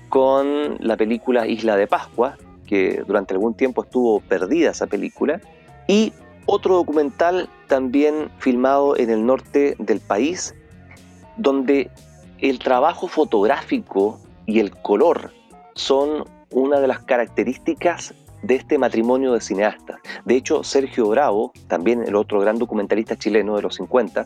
con 0.10 0.78
la 0.80 0.96
película 0.96 1.48
Isla 1.48 1.76
de 1.76 1.88
Pascua, 1.88 2.38
que 2.66 3.04
durante 3.06 3.34
algún 3.34 3.54
tiempo 3.54 3.84
estuvo 3.84 4.20
perdida 4.22 4.72
esa 4.72 4.88
película, 4.88 5.42
y 5.88 6.14
otro 6.46 6.76
documental 6.76 7.50
también 7.68 8.30
filmado 8.40 8.98
en 8.98 9.10
el 9.10 9.26
norte 9.26 9.76
del 9.80 10.00
país, 10.00 10.56
donde 11.38 11.90
el 12.40 12.60
trabajo 12.60 13.08
fotográfico 13.08 14.20
y 14.46 14.60
el 14.60 14.72
color 14.72 15.32
son 15.76 16.26
una 16.52 16.80
de 16.80 16.88
las 16.88 17.00
características 17.00 18.14
de 18.42 18.56
este 18.56 18.78
matrimonio 18.78 19.34
de 19.34 19.42
cineastas. 19.42 19.98
De 20.26 20.36
hecho, 20.36 20.64
Sergio 20.64 21.08
Bravo, 21.10 21.52
también 21.68 22.04
el 22.04 22.16
otro 22.16 22.40
gran 22.40 22.58
documentalista 22.58 23.16
chileno 23.16 23.56
de 23.56 23.62
los 23.64 23.76
50, 23.76 24.26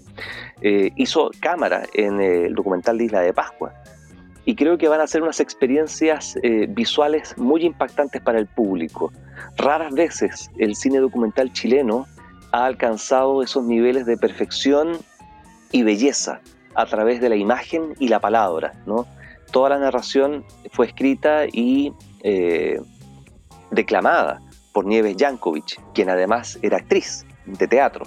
eh, 0.62 0.92
hizo 0.96 1.32
cámara 1.40 1.84
en 1.94 2.22
el 2.22 2.54
documental 2.54 2.98
de 2.98 3.06
Isla 3.06 3.22
de 3.22 3.34
Pascua. 3.34 3.74
Y 4.44 4.56
creo 4.56 4.78
que 4.78 4.88
van 4.88 5.02
a 5.02 5.08
ser 5.08 5.22
unas 5.22 5.40
experiencias 5.40 6.36
eh, 6.42 6.66
visuales 6.68 7.38
muy 7.38 7.64
impactantes 7.64 8.22
para 8.22 8.40
el 8.40 8.48
público. 8.48 9.12
Raras 9.58 9.94
veces 9.94 10.50
el 10.58 10.76
cine 10.76 11.00
documental 11.00 11.54
chileno 11.54 12.08
ha 12.52 12.66
alcanzado 12.66 13.44
esos 13.44 13.64
niveles 13.64 14.06
de 14.06 14.18
perfección 14.18 14.98
y 15.72 15.84
belleza 15.84 16.42
a 16.76 16.86
través 16.86 17.22
de 17.22 17.30
la 17.30 17.36
imagen 17.36 17.94
y 18.00 18.08
la 18.08 18.20
palabra. 18.20 18.74
¿no? 18.86 19.06
Toda 19.52 19.70
la 19.70 19.80
narración 19.80 20.44
fue 20.72 20.88
escrita 20.88 21.46
y 21.46 21.94
eh, 22.24 22.82
declamada 23.72 24.42
por 24.74 24.86
Nieves 24.86 25.16
Jankovic, 25.18 25.82
quien 25.94 26.10
además 26.10 26.60
era 26.62 26.78
actriz 26.78 27.26
de 27.46 27.68
teatro. 27.68 28.06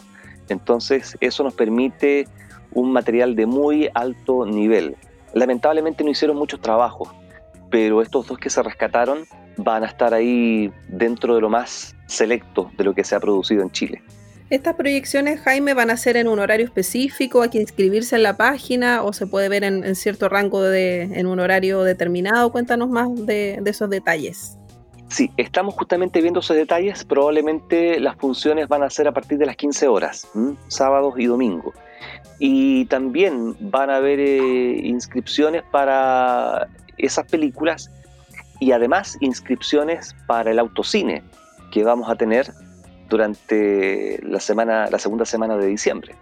Entonces 0.49 1.17
eso 1.21 1.43
nos 1.43 1.55
permite 1.55 2.27
un 2.73 2.93
material 2.93 3.35
de 3.37 3.47
muy 3.47 3.89
alto 3.95 4.47
nivel. 4.47 4.97
Lamentablemente 5.33 6.05
no 6.05 6.11
hicieron 6.11 6.37
muchos 6.37 6.61
trabajos, 6.61 7.09
pero 7.71 8.03
estos 8.03 8.27
dos 8.27 8.39
que 8.39 8.51
se 8.51 8.63
rescataron 8.63 9.25
van 9.57 9.83
a 9.85 9.87
estar 9.87 10.15
ahí 10.15 10.73
dentro 10.89 11.35
de 11.35 11.41
lo 11.41 11.49
más 11.49 11.95
selecto 12.07 12.71
de 12.77 12.85
lo 12.85 12.95
que 12.95 13.05
se 13.05 13.15
ha 13.15 13.21
producido 13.21 13.63
en 13.63 13.71
Chile. 13.71 14.03
¿Estas 14.51 14.75
proyecciones, 14.75 15.41
Jaime, 15.41 15.73
van 15.73 15.91
a 15.91 15.97
ser 15.97 16.17
en 16.17 16.29
un 16.29 16.39
horario 16.39 16.67
específico? 16.67 17.43
¿Hay 17.43 17.49
que 17.49 17.61
inscribirse 17.61 18.17
en 18.17 18.23
la 18.23 18.37
página 18.37 19.03
o 19.03 19.13
se 19.13 19.27
puede 19.27 19.49
ver 19.49 19.65
en, 19.65 19.95
cierto 19.97 20.29
rango 20.29 20.63
de, 20.63 21.03
en 21.03 21.27
un 21.27 21.41
horario 21.41 21.83
determinado? 21.83 22.53
Cuéntanos 22.53 22.91
más 22.91 23.09
de, 23.27 23.61
esos 23.65 23.89
detalles. 23.89 24.59
Sí, 25.15 25.31
estamos 25.37 25.75
justamente 25.75 26.21
viendo 26.21 26.41
esos 26.41 26.57
detalles. 26.57 27.05
Probablemente 27.05 28.01
las 28.01 28.17
funciones 28.17 28.67
van 28.67 28.83
a 28.83 28.91
ser 28.91 29.07
a 29.07 29.13
partir 29.13 29.39
de 29.39 29.47
las 29.47 29.55
15 29.55 29.87
horas, 29.87 30.27
sábados 30.67 31.15
y 31.19 31.27
domingos. 31.27 31.73
Y 32.41 32.87
también 32.87 33.55
van 33.61 33.91
a 33.91 33.99
haber 33.99 34.19
eh, 34.19 34.81
inscripciones 34.83 35.63
para 35.71 36.67
esas 36.99 37.31
películas 37.31 37.93
y 38.59 38.73
además 38.73 39.17
inscripciones 39.21 40.17
para 40.27 40.51
el 40.51 40.59
autocine 40.59 41.23
que 41.71 41.85
vamos 41.85 42.11
a 42.11 42.17
tener 42.17 42.53
durante 43.09 44.19
la 44.21 44.41
semana, 44.41 44.91
la 44.91 44.99
segunda 44.99 45.25
semana 45.25 45.57
de 45.57 45.69
diciembre. 45.69 46.17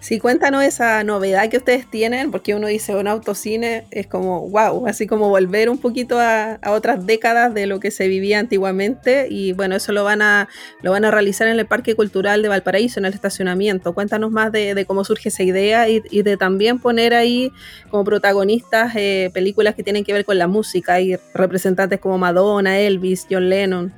Sí, 0.00 0.20
cuéntanos 0.20 0.62
esa 0.62 1.02
novedad 1.04 1.48
que 1.48 1.56
ustedes 1.56 1.90
tienen, 1.90 2.30
porque 2.30 2.54
uno 2.54 2.68
dice 2.68 2.94
un 2.94 3.08
autocine 3.08 3.86
es 3.90 4.06
como 4.06 4.48
wow, 4.48 4.86
así 4.86 5.06
como 5.06 5.28
volver 5.28 5.68
un 5.68 5.78
poquito 5.78 6.20
a, 6.20 6.58
otras 6.66 7.06
décadas 7.06 7.54
de 7.54 7.66
lo 7.66 7.80
que 7.80 7.90
se 7.90 8.06
vivía 8.06 8.38
antiguamente 8.38 9.26
y 9.30 9.52
bueno, 9.52 9.74
eso 9.76 9.92
lo 9.92 10.04
van 10.04 10.22
a, 10.22 10.48
lo 10.82 10.92
van 10.92 11.04
a 11.04 11.10
realizar 11.10 11.48
en 11.48 11.58
el 11.58 11.66
Parque 11.66 11.94
Cultural 11.94 12.42
de 12.42 12.48
Valparaíso, 12.48 13.00
en 13.00 13.06
el 13.06 13.14
estacionamiento. 13.14 13.94
Cuéntanos 13.94 14.30
más 14.30 14.52
de, 14.52 14.84
cómo 14.86 15.02
surge 15.02 15.30
esa 15.30 15.42
idea 15.42 15.88
y, 15.88 16.00
de 16.00 16.36
también 16.36 16.78
poner 16.78 17.14
ahí 17.14 17.50
como 17.90 18.04
protagonistas 18.04 18.94
eh, 18.96 19.30
películas 19.32 19.74
que 19.74 19.82
tienen 19.82 20.04
que 20.04 20.12
ver 20.12 20.24
con 20.24 20.38
la 20.38 20.46
música 20.46 21.00
y 21.00 21.16
representantes 21.34 21.98
como 21.98 22.18
Madonna, 22.18 22.78
Elvis, 22.78 23.26
John 23.30 23.48
Lennon. 23.48 23.92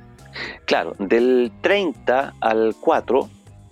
Claro, 0.65 0.95
del 0.99 1.51
30 1.61 2.35
al 2.39 2.75
4, 2.79 3.29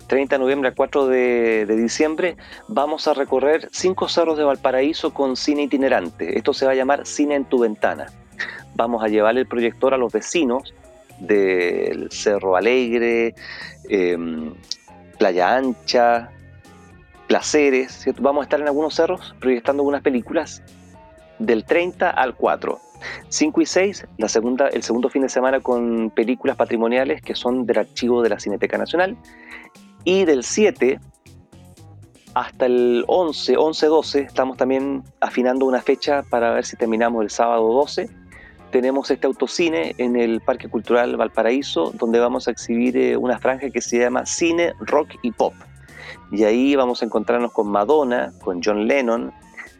30 0.08 0.34
de 0.34 0.38
noviembre 0.40 0.68
al 0.70 0.74
4 0.74 1.06
de, 1.06 1.66
diciembre, 1.66 2.36
vamos 2.66 3.06
a 3.06 3.14
recorrer 3.14 3.68
cinco 3.70 4.08
cerros 4.08 4.36
de 4.36 4.44
Valparaíso 4.44 5.14
con 5.14 5.36
cine 5.36 5.62
itinerante. 5.62 6.36
Esto 6.36 6.52
se 6.52 6.66
va 6.66 6.72
a 6.72 6.74
llamar 6.74 7.06
Cine 7.06 7.36
en 7.36 7.44
tu 7.44 7.60
ventana. 7.60 8.06
Vamos 8.74 9.04
a 9.04 9.08
llevar 9.08 9.36
el 9.36 9.46
proyector 9.46 9.94
a 9.94 9.98
los 9.98 10.12
vecinos 10.12 10.74
del 11.20 12.10
Cerro 12.10 12.56
Alegre, 12.56 13.34
em, 13.88 14.54
Playa 15.18 15.56
Ancha, 15.56 16.30
Placeres, 17.26 18.06
Vamos 18.20 18.42
a 18.42 18.44
estar 18.44 18.60
en 18.60 18.68
algunos 18.68 18.94
cerros 18.94 19.34
proyectando 19.38 19.82
algunas 19.82 20.02
películas 20.02 20.62
del 21.38 21.64
30 21.64 22.08
al 22.08 22.34
4. 22.34 22.80
5 23.28 23.60
y 23.60 23.66
6, 23.66 24.06
la 24.16 24.28
segunda, 24.28 24.68
el 24.68 24.82
segundo 24.82 25.08
fin 25.08 25.22
de 25.22 25.28
semana 25.28 25.60
con 25.60 26.10
películas 26.10 26.56
patrimoniales 26.56 27.22
que 27.22 27.34
son 27.34 27.66
del 27.66 27.78
archivo 27.78 28.22
de 28.22 28.30
la 28.30 28.40
Cineteca 28.40 28.78
Nacional. 28.78 29.16
Y 30.04 30.24
del 30.24 30.44
7 30.44 31.00
hasta 32.34 32.66
el 32.66 33.04
11, 33.08 33.56
11-12, 33.56 34.26
estamos 34.26 34.56
también 34.56 35.02
afinando 35.20 35.66
una 35.66 35.80
fecha 35.82 36.22
para 36.22 36.52
ver 36.52 36.64
si 36.64 36.76
terminamos 36.76 37.22
el 37.22 37.30
sábado 37.30 37.72
12. 37.72 38.08
Tenemos 38.70 39.10
este 39.10 39.26
autocine 39.26 39.94
en 39.98 40.14
el 40.14 40.40
Parque 40.40 40.68
Cultural 40.68 41.16
Valparaíso, 41.16 41.90
donde 41.94 42.20
vamos 42.20 42.46
a 42.46 42.50
exhibir 42.50 42.96
eh, 42.96 43.16
una 43.16 43.38
franja 43.38 43.70
que 43.70 43.80
se 43.80 43.98
llama 43.98 44.26
Cine, 44.26 44.72
Rock 44.80 45.14
y 45.22 45.32
Pop. 45.32 45.54
Y 46.30 46.44
ahí 46.44 46.76
vamos 46.76 47.02
a 47.02 47.06
encontrarnos 47.06 47.52
con 47.52 47.68
Madonna, 47.68 48.32
con 48.42 48.60
John 48.62 48.86
Lennon, 48.86 49.32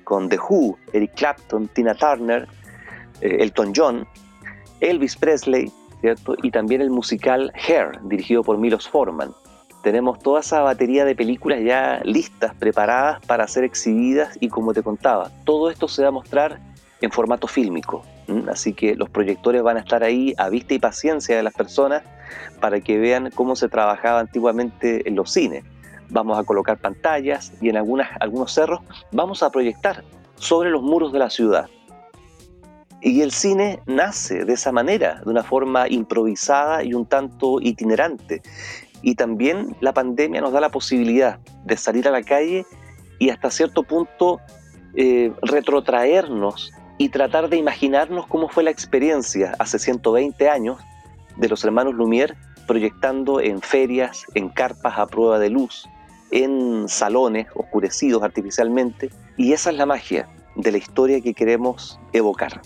con 0.04 0.28
The 0.28 0.38
Who, 0.38 0.78
Eric 0.94 1.14
Clapton, 1.14 1.68
Tina 1.68 1.94
Turner, 1.94 2.48
eh, 3.20 3.36
Elton 3.40 3.72
John, 3.76 4.06
Elvis 4.80 5.16
Presley, 5.16 5.70
¿cierto? 6.00 6.34
Y 6.42 6.50
también 6.50 6.80
el 6.80 6.90
musical 6.90 7.52
Hair, 7.54 8.00
dirigido 8.04 8.42
por 8.42 8.56
Milos 8.58 8.88
Forman. 8.88 9.32
Tenemos 9.82 10.18
toda 10.18 10.40
esa 10.40 10.60
batería 10.60 11.04
de 11.04 11.14
películas 11.14 11.60
ya 11.62 12.00
listas, 12.04 12.54
preparadas 12.54 13.24
para 13.26 13.46
ser 13.46 13.64
exhibidas 13.64 14.36
y 14.40 14.48
como 14.48 14.74
te 14.74 14.82
contaba, 14.82 15.30
todo 15.44 15.70
esto 15.70 15.88
se 15.88 16.02
va 16.02 16.08
a 16.08 16.12
mostrar 16.12 16.58
en 17.00 17.10
formato 17.10 17.46
fílmico. 17.46 18.02
Así 18.50 18.74
que 18.74 18.94
los 18.94 19.08
proyectores 19.08 19.62
van 19.62 19.76
a 19.76 19.80
estar 19.80 20.02
ahí 20.02 20.34
a 20.36 20.48
vista 20.50 20.74
y 20.74 20.78
paciencia 20.78 21.36
de 21.36 21.42
las 21.42 21.54
personas 21.54 22.02
para 22.60 22.80
que 22.80 22.98
vean 22.98 23.30
cómo 23.34 23.56
se 23.56 23.68
trabajaba 23.68 24.20
antiguamente 24.20 25.08
en 25.08 25.16
los 25.16 25.32
cines. 25.32 25.64
Vamos 26.10 26.38
a 26.38 26.44
colocar 26.44 26.78
pantallas 26.78 27.52
y 27.60 27.68
en 27.68 27.76
algunas, 27.76 28.10
algunos 28.20 28.52
cerros 28.52 28.80
vamos 29.12 29.42
a 29.42 29.50
proyectar 29.50 30.04
sobre 30.36 30.70
los 30.70 30.82
muros 30.82 31.12
de 31.12 31.18
la 31.18 31.30
ciudad. 31.30 31.68
Y 33.00 33.20
el 33.20 33.30
cine 33.30 33.80
nace 33.86 34.44
de 34.44 34.54
esa 34.54 34.72
manera, 34.72 35.20
de 35.24 35.30
una 35.30 35.44
forma 35.44 35.88
improvisada 35.88 36.82
y 36.82 36.94
un 36.94 37.06
tanto 37.06 37.60
itinerante. 37.60 38.42
Y 39.02 39.14
también 39.14 39.76
la 39.80 39.92
pandemia 39.92 40.40
nos 40.40 40.52
da 40.52 40.60
la 40.60 40.70
posibilidad 40.70 41.38
de 41.64 41.76
salir 41.76 42.08
a 42.08 42.10
la 42.10 42.22
calle 42.22 42.66
y 43.18 43.30
hasta 43.30 43.50
cierto 43.50 43.82
punto 43.82 44.40
eh, 44.94 45.32
retrotraernos 45.42 46.72
y 46.98 47.10
tratar 47.10 47.48
de 47.48 47.56
imaginarnos 47.56 48.26
cómo 48.26 48.48
fue 48.48 48.64
la 48.64 48.70
experiencia 48.70 49.54
hace 49.58 49.78
120 49.78 50.48
años 50.48 50.78
de 51.36 51.48
los 51.48 51.64
hermanos 51.64 51.94
Lumière 51.94 52.36
proyectando 52.66 53.40
en 53.40 53.62
ferias, 53.62 54.24
en 54.34 54.48
carpas 54.48 54.98
a 54.98 55.06
prueba 55.06 55.38
de 55.38 55.48
luz, 55.48 55.88
en 56.30 56.88
salones 56.88 57.46
oscurecidos 57.54 58.22
artificialmente. 58.22 59.10
Y 59.36 59.52
esa 59.52 59.70
es 59.70 59.76
la 59.76 59.86
magia 59.86 60.28
de 60.56 60.72
la 60.72 60.78
historia 60.78 61.20
que 61.20 61.34
queremos 61.34 61.98
evocar. 62.12 62.60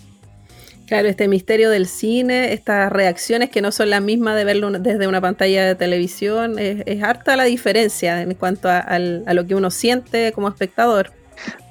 Claro, 0.87 1.09
este 1.09 1.29
misterio 1.29 1.71
del 1.71 1.87
cine, 1.87 2.53
estas 2.53 2.93
reacciones 2.93 3.51
que 3.51 3.63
no 3.63 3.73
son 3.73 3.91
las 3.91 4.03
mismas 4.03 4.37
de 4.37 4.45
verlo 4.45 4.71
desde 4.71 5.07
una 5.07 5.21
pantalla 5.21 5.65
de 5.65 5.75
televisión, 5.75 6.59
es, 6.59 7.03
harta 7.03 7.37
la 7.37 7.45
diferencia 7.45 8.21
en 8.21 8.35
cuanto 8.35 8.69
a, 8.69 8.79
a, 8.79 8.99
lo 8.99 9.47
que 9.47 9.55
uno 9.55 9.71
siente 9.71 10.33
como 10.33 10.49
espectador. 10.49 11.13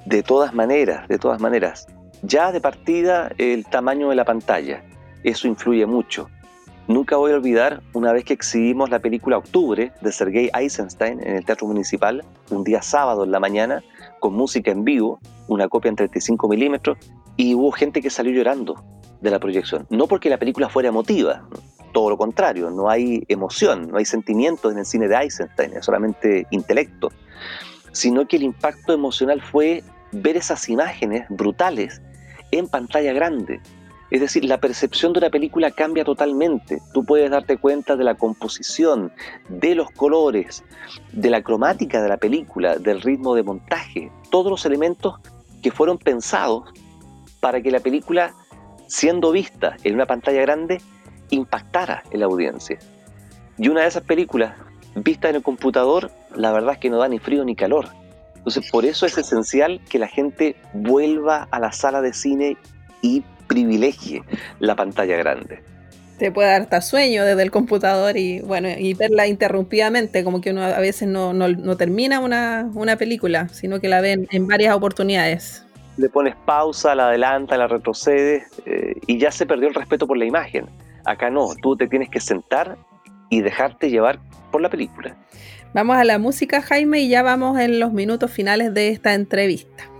De 0.05 0.23
todas 0.23 0.53
maneras, 0.53 1.07
de 1.07 1.19
todas 1.19 1.39
maneras. 1.39 1.87
Ya 2.23 2.51
de 2.51 2.61
partida 2.61 3.31
el 3.37 3.65
tamaño 3.65 4.09
de 4.09 4.15
la 4.15 4.25
pantalla, 4.25 4.83
eso 5.23 5.47
influye 5.47 5.85
mucho. 5.85 6.29
Nunca 6.87 7.15
voy 7.15 7.31
a 7.31 7.35
olvidar 7.35 7.81
una 7.93 8.11
vez 8.11 8.25
que 8.25 8.33
exhibimos 8.33 8.89
la 8.89 8.99
película 8.99 9.37
Octubre 9.37 9.91
de 10.01 10.11
Sergei 10.11 10.49
Eisenstein 10.53 11.21
en 11.25 11.37
el 11.37 11.45
Teatro 11.45 11.67
Municipal, 11.67 12.23
un 12.49 12.63
día 12.63 12.81
sábado 12.81 13.23
en 13.23 13.31
la 13.31 13.39
mañana, 13.39 13.83
con 14.19 14.33
música 14.33 14.71
en 14.71 14.83
vivo, 14.83 15.19
una 15.47 15.69
copia 15.69 15.89
en 15.89 15.95
35 15.95 16.49
milímetros, 16.49 16.97
y 17.41 17.55
hubo 17.55 17.71
gente 17.71 18.03
que 18.03 18.11
salió 18.11 18.31
llorando 18.31 18.83
de 19.19 19.31
la 19.31 19.39
proyección. 19.39 19.87
No 19.89 20.05
porque 20.05 20.29
la 20.29 20.37
película 20.37 20.69
fuera 20.69 20.89
emotiva, 20.89 21.43
todo 21.91 22.11
lo 22.11 22.17
contrario, 22.17 22.69
no 22.69 22.87
hay 22.87 23.23
emoción, 23.29 23.87
no 23.87 23.97
hay 23.97 24.05
sentimientos 24.05 24.71
en 24.71 24.77
el 24.77 24.85
cine 24.85 25.07
de 25.07 25.15
Eisenstein, 25.15 25.75
es 25.75 25.83
solamente 25.83 26.45
intelecto, 26.51 27.11
sino 27.93 28.27
que 28.27 28.35
el 28.35 28.43
impacto 28.43 28.93
emocional 28.93 29.41
fue 29.41 29.83
ver 30.11 30.37
esas 30.37 30.69
imágenes 30.69 31.25
brutales 31.29 31.99
en 32.51 32.67
pantalla 32.67 33.11
grande. 33.11 33.59
Es 34.11 34.21
decir, 34.21 34.45
la 34.45 34.59
percepción 34.59 35.11
de 35.13 35.19
una 35.19 35.31
película 35.31 35.71
cambia 35.71 36.05
totalmente. 36.05 36.79
Tú 36.93 37.03
puedes 37.05 37.31
darte 37.31 37.57
cuenta 37.57 37.95
de 37.95 38.03
la 38.03 38.15
composición, 38.15 39.11
de 39.49 39.73
los 39.73 39.89
colores, 39.89 40.63
de 41.11 41.31
la 41.31 41.41
cromática 41.41 42.03
de 42.03 42.09
la 42.09 42.17
película, 42.17 42.77
del 42.77 43.01
ritmo 43.01 43.33
de 43.33 43.41
montaje, 43.41 44.11
todos 44.29 44.51
los 44.51 44.63
elementos 44.67 45.15
que 45.63 45.71
fueron 45.71 45.97
pensados 45.97 46.65
para 47.41 47.61
que 47.61 47.71
la 47.71 47.81
película 47.81 48.33
siendo 48.91 49.31
vista 49.31 49.77
en 49.83 49.95
una 49.95 50.05
pantalla 50.05 50.41
grande, 50.41 50.81
impactara 51.29 52.03
en 52.11 52.19
la 52.19 52.25
audiencia. 52.25 52.77
Y 53.57 53.69
una 53.69 53.81
de 53.81 53.87
esas 53.87 54.03
películas, 54.03 54.53
vista 54.95 55.29
en 55.29 55.37
el 55.37 55.41
computador, 55.41 56.11
la 56.35 56.51
verdad 56.51 56.73
es 56.73 56.79
que 56.79 56.89
no 56.89 56.97
da 56.97 57.07
ni 57.07 57.17
frío 57.17 57.45
ni 57.45 57.55
calor. 57.55 57.87
Entonces, 58.35 58.69
por 58.69 58.85
eso 58.85 59.05
es 59.05 59.17
esencial 59.17 59.79
que 59.89 59.97
la 59.97 60.07
gente 60.07 60.57
vuelva 60.73 61.47
a 61.51 61.59
la 61.59 61.71
sala 61.71 62.01
de 62.01 62.11
cine 62.11 62.57
y 63.01 63.23
privilegie 63.47 64.23
la 64.59 64.75
pantalla 64.75 65.15
grande. 65.15 65.63
Te 66.17 66.31
puede 66.31 66.49
dar 66.49 66.61
hasta 66.63 66.81
sueño 66.81 67.23
desde 67.23 67.41
el 67.43 67.49
computador 67.49 68.17
y 68.17 68.41
bueno, 68.41 68.67
y 68.77 68.93
verla 68.93 69.25
interrumpidamente, 69.25 70.23
como 70.23 70.41
que 70.41 70.51
uno 70.51 70.63
a 70.63 70.79
veces 70.79 71.07
no, 71.07 71.77
termina 71.77 72.19
una, 72.19 72.95
película, 72.97 73.47
sino 73.49 73.79
que 73.79 73.87
la 73.87 74.01
ven 74.01 74.27
en 74.31 74.47
varias 74.47 74.75
oportunidades 74.75 75.65
le 76.01 76.09
pones 76.09 76.35
pausa, 76.45 76.95
la 76.95 77.07
adelanta, 77.07 77.57
la 77.57 77.67
retrocede 77.67 78.43
eh, 78.65 78.95
y 79.07 79.19
ya 79.19 79.31
se 79.31 79.45
perdió 79.45 79.67
el 79.67 79.75
respeto 79.75 80.07
por 80.07 80.17
la 80.17 80.25
imagen. 80.25 80.65
Acá 81.05 81.29
no, 81.29 81.49
tú 81.61 81.77
te 81.77 81.87
tienes 81.87 82.09
que 82.09 82.19
sentar 82.19 82.77
y 83.29 83.41
dejarte 83.41 83.89
llevar 83.89 84.19
por 84.51 84.61
la 84.61 84.69
película. 84.69 85.15
Vamos 85.73 85.95
a 85.95 86.03
la 86.03 86.19
música, 86.19 86.61
Jaime, 86.61 86.99
y 86.99 87.07
ya 87.07 87.23
vamos 87.23 87.57
en 87.59 87.79
los 87.79 87.93
minutos 87.93 88.29
finales 88.29 88.73
de 88.73 88.89
esta 88.89 89.13
entrevista. 89.13 89.90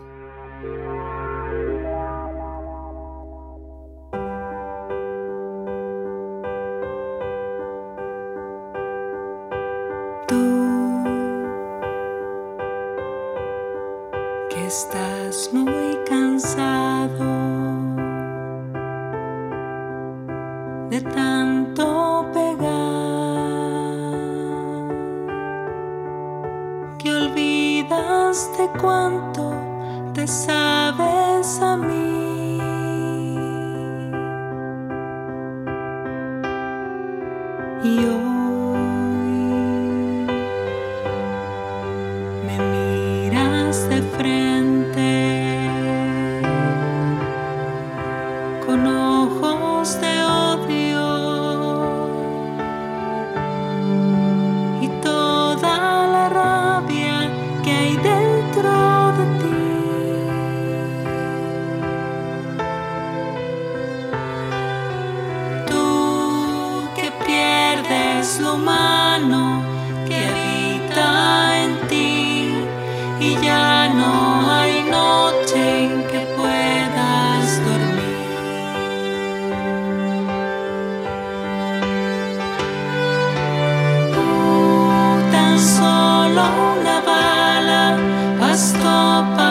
as 88.52 88.74
topas. 88.74 89.51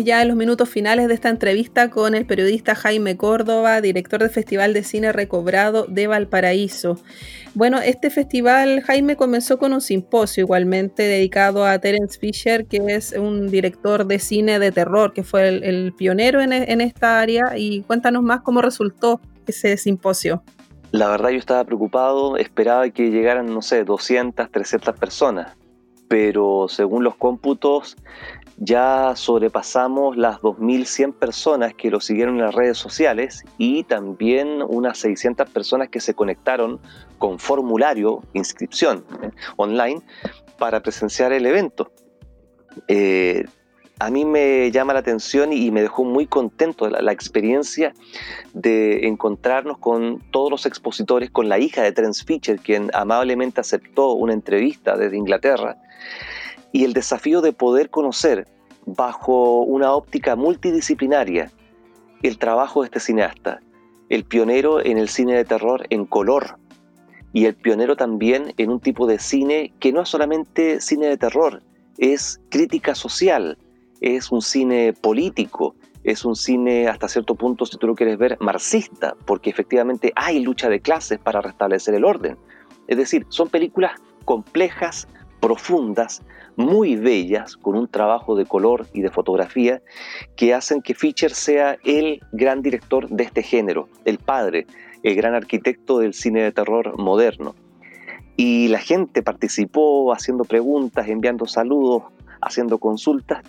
Ya 0.00 0.22
en 0.22 0.28
los 0.28 0.36
minutos 0.36 0.68
finales 0.68 1.08
de 1.08 1.14
esta 1.14 1.28
entrevista 1.28 1.90
con 1.90 2.14
el 2.14 2.26
periodista 2.26 2.74
Jaime 2.74 3.16
Córdoba, 3.16 3.80
director 3.80 4.20
del 4.20 4.30
Festival 4.30 4.74
de 4.74 4.84
Cine 4.84 5.12
Recobrado 5.12 5.86
de 5.86 6.06
Valparaíso. 6.06 6.98
Bueno, 7.54 7.78
este 7.78 8.10
festival, 8.10 8.82
Jaime, 8.82 9.16
comenzó 9.16 9.58
con 9.58 9.72
un 9.72 9.80
simposio 9.80 10.42
igualmente 10.42 11.02
dedicado 11.02 11.66
a 11.66 11.78
Terence 11.78 12.18
Fisher, 12.18 12.66
que 12.66 12.78
es 12.88 13.12
un 13.12 13.50
director 13.50 14.06
de 14.06 14.18
cine 14.18 14.58
de 14.58 14.72
terror, 14.72 15.12
que 15.12 15.22
fue 15.22 15.48
el, 15.48 15.92
pionero 15.92 16.40
en, 16.40 16.52
en 16.52 16.80
esta 16.80 17.20
área. 17.20 17.56
Y 17.56 17.82
cuéntanos 17.82 18.22
más 18.22 18.40
cómo 18.40 18.62
resultó 18.62 19.20
ese 19.46 19.76
simposio. 19.76 20.42
La 20.92 21.08
verdad 21.08 21.30
yo 21.30 21.38
estaba 21.38 21.64
preocupado, 21.64 22.36
esperaba 22.36 22.88
que 22.90 23.10
llegaran, 23.10 23.46
no 23.46 23.62
sé, 23.62 23.84
200, 23.84 24.50
300 24.50 24.94
personas, 24.98 25.56
pero 26.06 26.66
según 26.68 27.02
los 27.02 27.16
cómputos 27.16 27.96
ya 28.64 29.14
sobrepasamos 29.16 30.16
las 30.16 30.38
2.100 30.38 31.14
personas 31.14 31.74
que 31.74 31.90
lo 31.90 32.00
siguieron 32.00 32.36
en 32.36 32.42
las 32.42 32.54
redes 32.54 32.78
sociales 32.78 33.44
y 33.58 33.82
también 33.82 34.62
unas 34.62 34.98
600 34.98 35.50
personas 35.50 35.88
que 35.88 35.98
se 35.98 36.14
conectaron 36.14 36.78
con 37.18 37.40
formulario, 37.40 38.22
inscripción 38.34 39.04
¿eh? 39.20 39.30
online, 39.56 40.00
para 40.60 40.80
presenciar 40.80 41.32
el 41.32 41.44
evento. 41.44 41.90
Eh, 42.86 43.46
a 43.98 44.10
mí 44.10 44.24
me 44.24 44.70
llama 44.70 44.92
la 44.92 45.00
atención 45.00 45.52
y 45.52 45.72
me 45.72 45.82
dejó 45.82 46.04
muy 46.04 46.26
contento 46.26 46.88
la, 46.88 47.02
la, 47.02 47.10
experiencia 47.10 47.92
de 48.52 49.08
encontrarnos 49.08 49.78
con 49.78 50.20
todos 50.30 50.52
los 50.52 50.66
expositores, 50.66 51.30
con 51.30 51.48
la 51.48 51.58
hija 51.58 51.82
de 51.82 51.90
Terence 51.90 52.24
Fisher, 52.24 52.60
quien 52.60 52.90
amablemente 52.94 53.60
aceptó 53.60 54.12
una 54.12 54.34
entrevista 54.34 54.96
desde 54.96 55.16
Inglaterra, 55.16 55.78
y 56.72 56.84
el 56.84 56.92
desafío 56.92 57.40
de 57.40 57.52
poder 57.52 57.90
conocer 57.90 58.48
bajo 58.86 59.60
una 59.62 59.92
óptica 59.92 60.36
multidisciplinaria 60.36 61.50
el 62.22 62.38
trabajo 62.38 62.82
de 62.82 62.86
este 62.86 63.00
cineasta, 63.00 63.60
el 64.08 64.24
pionero 64.24 64.84
en 64.84 64.98
el 64.98 65.08
cine 65.08 65.34
de 65.34 65.44
terror 65.44 65.86
en 65.90 66.06
color 66.06 66.56
y 67.32 67.46
el 67.46 67.54
pionero 67.54 67.96
también 67.96 68.54
en 68.56 68.70
un 68.70 68.80
tipo 68.80 69.06
de 69.06 69.18
cine 69.18 69.72
que 69.80 69.92
no 69.92 70.02
es 70.02 70.08
solamente 70.08 70.80
cine 70.80 71.06
de 71.06 71.16
terror, 71.16 71.62
es 71.98 72.40
crítica 72.50 72.94
social, 72.94 73.58
es 74.00 74.30
un 74.30 74.42
cine 74.42 74.92
político, 74.92 75.74
es 76.04 76.24
un 76.24 76.34
cine 76.34 76.88
hasta 76.88 77.08
cierto 77.08 77.34
punto, 77.34 77.64
si 77.64 77.76
tú 77.76 77.86
lo 77.86 77.94
quieres 77.94 78.18
ver, 78.18 78.36
marxista, 78.40 79.14
porque 79.24 79.50
efectivamente 79.50 80.12
hay 80.16 80.40
lucha 80.40 80.68
de 80.68 80.80
clases 80.80 81.18
para 81.18 81.40
restablecer 81.40 81.94
el 81.94 82.04
orden. 82.04 82.36
Es 82.88 82.96
decir, 82.96 83.24
son 83.28 83.48
películas 83.48 83.92
complejas, 84.24 85.06
profundas, 85.40 86.22
muy 86.56 86.96
bellas, 86.96 87.56
con 87.56 87.76
un 87.76 87.88
trabajo 87.88 88.36
de 88.36 88.46
color 88.46 88.86
y 88.92 89.00
de 89.02 89.10
fotografía, 89.10 89.82
que 90.36 90.54
hacen 90.54 90.82
que 90.82 90.94
Fischer 90.94 91.32
sea 91.32 91.76
el 91.84 92.20
gran 92.32 92.62
director 92.62 93.08
de 93.08 93.24
este 93.24 93.42
género, 93.42 93.88
el 94.04 94.18
padre, 94.18 94.66
el 95.02 95.14
gran 95.14 95.34
arquitecto 95.34 95.98
del 95.98 96.14
cine 96.14 96.42
de 96.42 96.52
terror 96.52 96.98
moderno. 96.98 97.54
Y 98.36 98.68
la 98.68 98.78
gente 98.78 99.22
participó 99.22 100.12
haciendo 100.12 100.44
preguntas, 100.44 101.08
enviando 101.08 101.46
saludos, 101.46 102.04
haciendo 102.40 102.78
consultas, 102.78 103.42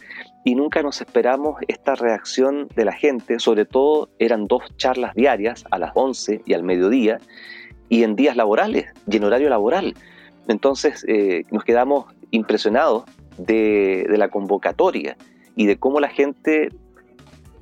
y 0.45 0.55
nunca 0.55 0.83
nos 0.83 1.01
esperamos 1.01 1.55
esta 1.67 1.95
reacción 1.95 2.67
de 2.75 2.85
la 2.85 2.91
gente, 2.91 3.39
sobre 3.39 3.65
todo 3.65 4.09
eran 4.19 4.45
dos 4.45 4.63
charlas 4.77 5.15
diarias, 5.15 5.65
a 5.71 5.79
las 5.79 5.91
11 5.95 6.41
y 6.45 6.53
al 6.53 6.63
mediodía, 6.63 7.19
y 7.89 8.03
en 8.03 8.15
días 8.15 8.35
laborales 8.35 8.87
y 9.09 9.17
en 9.17 9.23
horario 9.23 9.49
laboral. 9.49 9.93
Entonces 10.47 11.05
eh, 11.07 11.43
nos 11.51 11.63
quedamos 11.63 12.05
impresionados 12.33 13.03
de, 13.37 14.05
la 14.09 14.27
convocatoria 14.27 15.15
y 15.55 15.67
de 15.67 15.77
cómo 15.77 15.99
la 15.99 16.09
gente 16.09 16.69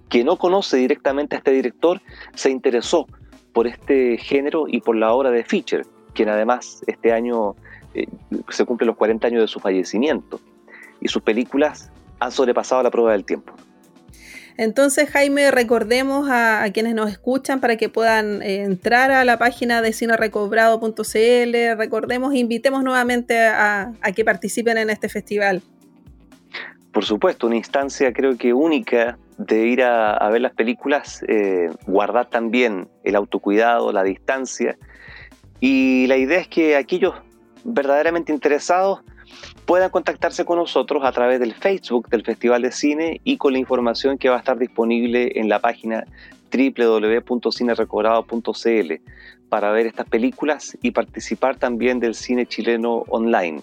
que 0.10 0.24
no 0.24 0.38
conoce 0.38 0.78
directamente 0.78 1.36
a 1.36 1.40
este 1.40 1.52
director 1.52 2.02
se 2.34 2.50
interesó 2.50 3.06
por 3.54 3.68
este 3.68 4.18
género 4.18 4.66
y 4.68 4.80
por 4.80 4.96
la 4.96 5.14
obra 5.14 5.30
de 5.30 5.44
Fischer, 5.44 5.86
quien 6.14 6.30
además 6.30 6.82
este 6.88 7.12
año 7.12 7.56
eh, 7.94 8.08
se 8.50 8.66
cumple 8.66 8.88
los 8.88 8.96
40 8.96 9.28
años 9.28 9.42
de 9.42 9.48
su 9.48 9.60
fallecimiento 9.60 10.40
y 11.02 11.10
sus 11.10 11.22
películas 11.22 11.92
han 12.20 12.32
sobrepasado 12.32 12.82
la 12.82 12.92
prueba 12.92 13.12
del 13.12 13.26
tiempo. 13.26 13.54
Entonces, 14.58 15.10
Jaime, 15.10 15.52
recordemos 15.52 16.28
a, 16.30 16.66
quienes 16.74 16.94
nos 16.94 17.10
escuchan 17.10 17.60
para 17.60 17.78
que 17.78 17.90
puedan 17.90 18.42
eh, 18.42 18.64
entrar 18.64 19.12
a 19.12 19.26
la 19.26 19.38
página 19.38 19.82
de 19.82 19.94
cinerecobrado.cl. 19.94 21.78
Recordemos, 21.78 22.36
invitemos 22.36 22.84
nuevamente 22.84 23.40
a, 23.40 23.92
que 24.16 24.26
participen 24.26 24.78
en 24.78 24.90
este 24.90 25.10
festival. 25.10 25.62
Por 26.92 27.06
supuesto, 27.06 27.48
una 27.48 27.56
instancia 27.56 28.12
creo 28.12 28.38
que 28.38 28.54
única 28.54 29.18
de 29.38 29.66
ir 29.66 29.82
a, 29.82 30.30
ver 30.30 30.42
las 30.42 30.54
películas, 30.54 31.24
eh, 31.28 31.70
guardar 31.88 32.30
también 32.30 32.90
el 33.04 33.16
autocuidado, 33.16 33.92
la 33.92 34.04
distancia. 34.04 34.78
Y 35.60 36.06
la 36.08 36.18
idea 36.18 36.40
es 36.40 36.48
que 36.48 36.76
aquellos 36.76 37.16
verdaderamente 37.64 38.32
interesados 38.34 39.02
puedan 39.72 39.90
contactarse 39.90 40.44
con 40.44 40.58
nosotros 40.58 41.06
a 41.06 41.14
través 41.14 41.40
del 41.40 41.54
Facebook 41.54 42.10
del 42.10 42.26
Festival 42.26 42.62
de 42.62 42.74
Cine 42.74 43.22
y 43.24 43.38
con 43.38 43.54
la 43.54 43.60
información 43.60 44.18
que 44.18 44.28
va 44.28 44.36
a 44.36 44.40
estar 44.40 44.58
disponible 44.58 45.40
en 45.40 45.48
la 45.48 45.60
página 45.60 46.04
www.cinerecobrado.cl 46.52 48.94
para 49.48 49.72
ver 49.72 49.86
estas 49.86 50.10
películas 50.10 50.78
y 50.82 50.92
participar 50.92 51.56
también 51.56 52.02
del 52.02 52.16
cine 52.16 52.46
chileno 52.46 53.06
online. 53.08 53.62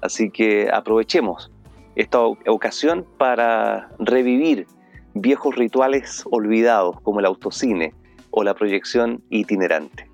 Así 0.00 0.28
que 0.28 0.68
aprovechemos 0.72 1.52
esta 1.94 2.20
ocasión 2.20 3.06
para 3.16 3.90
revivir 4.00 4.66
viejos 5.14 5.54
rituales 5.54 6.24
olvidados 6.32 7.00
como 7.02 7.20
el 7.20 7.26
autocine 7.26 7.94
o 8.32 8.42
la 8.42 8.54
proyección 8.54 9.22
itinerante. 9.30 10.13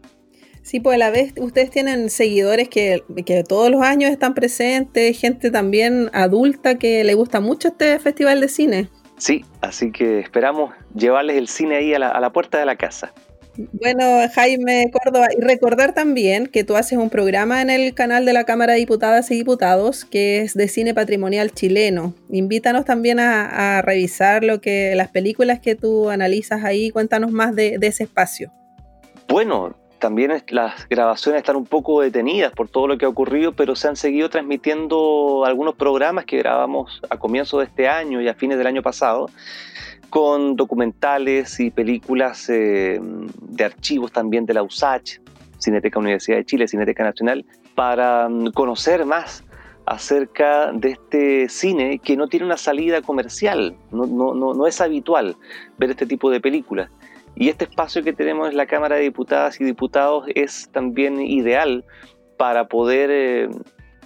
Sí, 0.70 0.78
pues 0.78 0.94
a 0.94 0.98
la 0.98 1.10
vez 1.10 1.34
ustedes 1.36 1.68
tienen 1.72 2.10
seguidores 2.10 2.68
que, 2.68 3.02
todos 3.48 3.72
los 3.72 3.82
años 3.82 4.12
están 4.12 4.34
presentes, 4.34 5.18
gente 5.18 5.50
también 5.50 6.10
adulta 6.12 6.78
que 6.78 7.02
le 7.02 7.14
gusta 7.14 7.40
mucho 7.40 7.66
este 7.66 7.98
festival 7.98 8.40
de 8.40 8.46
cine. 8.46 8.88
Sí, 9.16 9.44
así 9.62 9.90
que 9.90 10.20
esperamos 10.20 10.72
llevarles 10.94 11.38
el 11.38 11.48
cine 11.48 11.78
ahí 11.78 11.92
a 11.92 11.98
la, 11.98 12.32
puerta 12.32 12.60
de 12.60 12.66
la 12.66 12.76
casa. 12.76 13.12
Bueno, 13.56 14.04
Jaime 14.32 14.92
Córdoba, 14.92 15.26
y 15.36 15.40
recordar 15.40 15.92
también 15.92 16.46
que 16.46 16.62
tú 16.62 16.76
haces 16.76 16.96
un 16.98 17.10
programa 17.10 17.62
en 17.62 17.70
el 17.70 17.92
canal 17.92 18.24
de 18.24 18.32
la 18.32 18.44
Cámara 18.44 18.74
de 18.74 18.78
Diputadas 18.78 19.28
y 19.32 19.34
Diputados 19.34 20.04
que 20.04 20.38
es 20.42 20.54
de 20.54 20.68
cine 20.68 20.94
patrimonial 20.94 21.50
chileno. 21.50 22.14
Invítanos 22.30 22.84
también 22.84 23.18
a, 23.18 23.82
revisar 23.82 24.44
lo 24.44 24.60
que 24.60 24.94
las 24.94 25.08
películas 25.08 25.58
que 25.58 25.74
tú 25.74 26.10
analizas 26.10 26.62
ahí. 26.62 26.90
Cuéntanos 26.90 27.32
más 27.32 27.56
de, 27.56 27.76
de 27.78 27.88
ese 27.88 28.04
espacio. 28.04 28.52
Bueno, 29.26 29.79
también 30.00 30.32
las 30.48 30.88
grabaciones 30.88 31.40
están 31.40 31.56
un 31.56 31.66
poco 31.66 32.00
detenidas 32.00 32.52
por 32.52 32.68
todo 32.68 32.88
lo 32.88 32.98
que 32.98 33.04
ha 33.04 33.08
ocurrido, 33.08 33.52
pero 33.52 33.76
se 33.76 33.86
han 33.86 33.94
seguido 33.94 34.28
transmitiendo 34.28 35.44
algunos 35.44 35.76
programas 35.76 36.24
que 36.24 36.38
grabamos 36.38 37.00
a 37.08 37.18
comienzos 37.18 37.60
de 37.60 37.66
este 37.66 37.88
año 37.88 38.20
y 38.20 38.26
a 38.26 38.34
fines 38.34 38.58
del 38.58 38.66
año 38.66 38.82
pasado, 38.82 39.30
con 40.08 40.56
documentales 40.56 41.60
y 41.60 41.70
películas 41.70 42.48
eh, 42.50 42.98
de 43.00 43.64
archivos 43.64 44.10
también 44.10 44.44
de 44.46 44.54
la 44.54 44.62
USACH, 44.64 45.20
Cineteca 45.58 46.00
Universidad 46.00 46.38
de 46.38 46.44
Chile, 46.44 46.66
Cineteca 46.66 47.04
Nacional, 47.04 47.44
para 47.76 48.28
mm, 48.28 48.52
conocer 48.52 49.04
más 49.04 49.44
acerca 49.86 50.72
de 50.72 50.90
este 50.90 51.48
cine 51.48 51.98
que 51.98 52.16
no 52.16 52.28
tiene 52.28 52.46
una 52.46 52.56
salida 52.56 53.02
comercial, 53.02 53.76
no, 53.90 54.66
es 54.66 54.80
habitual 54.80 55.36
ver 55.78 55.90
este 55.90 56.06
tipo 56.06 56.30
de 56.30 56.40
películas 56.40 56.90
y 57.34 57.48
este 57.48 57.64
espacio 57.64 58.02
que 58.02 58.12
tenemos 58.12 58.50
en 58.50 58.56
la 58.56 58.66
Cámara 58.66 58.96
de 58.96 59.02
Diputadas 59.02 59.60
y 59.60 59.64
Diputados 59.64 60.26
es 60.34 60.68
también 60.72 61.20
ideal 61.20 61.84
para 62.36 62.68
poder 62.68 63.10
eh, 63.10 63.48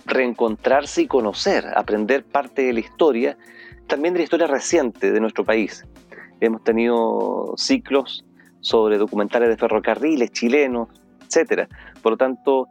reencontrarse 0.07 1.03
y 1.03 1.07
conocer, 1.07 1.66
aprender 1.75 2.25
parte 2.25 2.62
de 2.62 2.72
la 2.72 2.81
historia, 2.81 3.37
también 3.87 4.14
de 4.14 4.18
la 4.18 4.25
historia 4.25 4.47
reciente 4.47 5.12
de 5.12 5.20
nuestro 5.20 5.45
país. 5.45 5.85
Hemos 6.41 6.62
tenido 6.64 7.55
ciclos 7.57 8.25
sobre 8.61 8.99
documentales 8.99 9.49
de 9.49 9.57
ferrocarriles 9.57 10.31
chilenos, 10.33 10.89
etc. 11.22 11.68
Por 12.03 12.12
lo 12.12 12.16
tanto, 12.16 12.68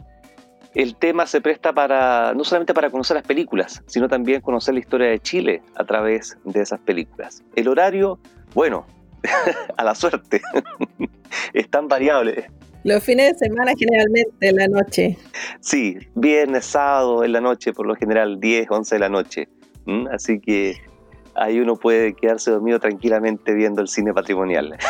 el 0.76 0.96
tema 0.96 1.28
se 1.28 1.40
presta 1.40 1.72
para 1.74 2.34
no 2.34 2.44
solamente 2.44 2.74
para 2.74 2.90
conocer 2.90 3.16
las 3.16 3.26
películas, 3.26 3.84
sino 3.86 4.08
también 4.08 4.42
conocer 4.42 4.74
la 4.74 4.80
historia 4.80 5.08
de 5.08 5.20
Chile 5.20 5.62
a 5.76 5.84
través 5.86 6.38
de 6.46 6.62
esas 6.62 6.80
películas. 6.80 7.44
El 7.56 7.68
horario, 7.68 8.20
bueno, 8.56 8.86
a 9.78 9.84
la 9.84 9.96
suerte. 9.96 10.42
es 11.54 11.70
tan 11.70 11.88
variable. 11.88 12.46
Los 12.84 13.04
fines 13.04 13.34
de 13.34 13.48
semana 13.48 13.74
generalmente 13.78 14.50
en 14.50 14.56
la 14.58 14.68
noche. 14.68 15.18
Sí, 15.62 15.98
viernes, 16.16 16.66
sábado 16.66 17.24
en 17.24 17.32
la 17.32 17.40
noche, 17.40 17.72
por 17.72 17.86
lo 17.86 17.96
general 17.96 18.40
10, 18.40 18.68
11 18.70 18.96
de 18.96 19.00
la 19.00 19.10
noche. 19.10 19.48
Así 20.12 20.40
que 20.40 20.78
ahí 21.36 21.60
uno 21.60 21.78
puede 21.78 22.14
quedarse 22.14 22.52
dormido 22.52 22.80
tranquilamente 22.80 23.54
viendo 23.54 23.82
el 23.82 23.88
cine 23.88 24.14
patrimonial. 24.14 24.76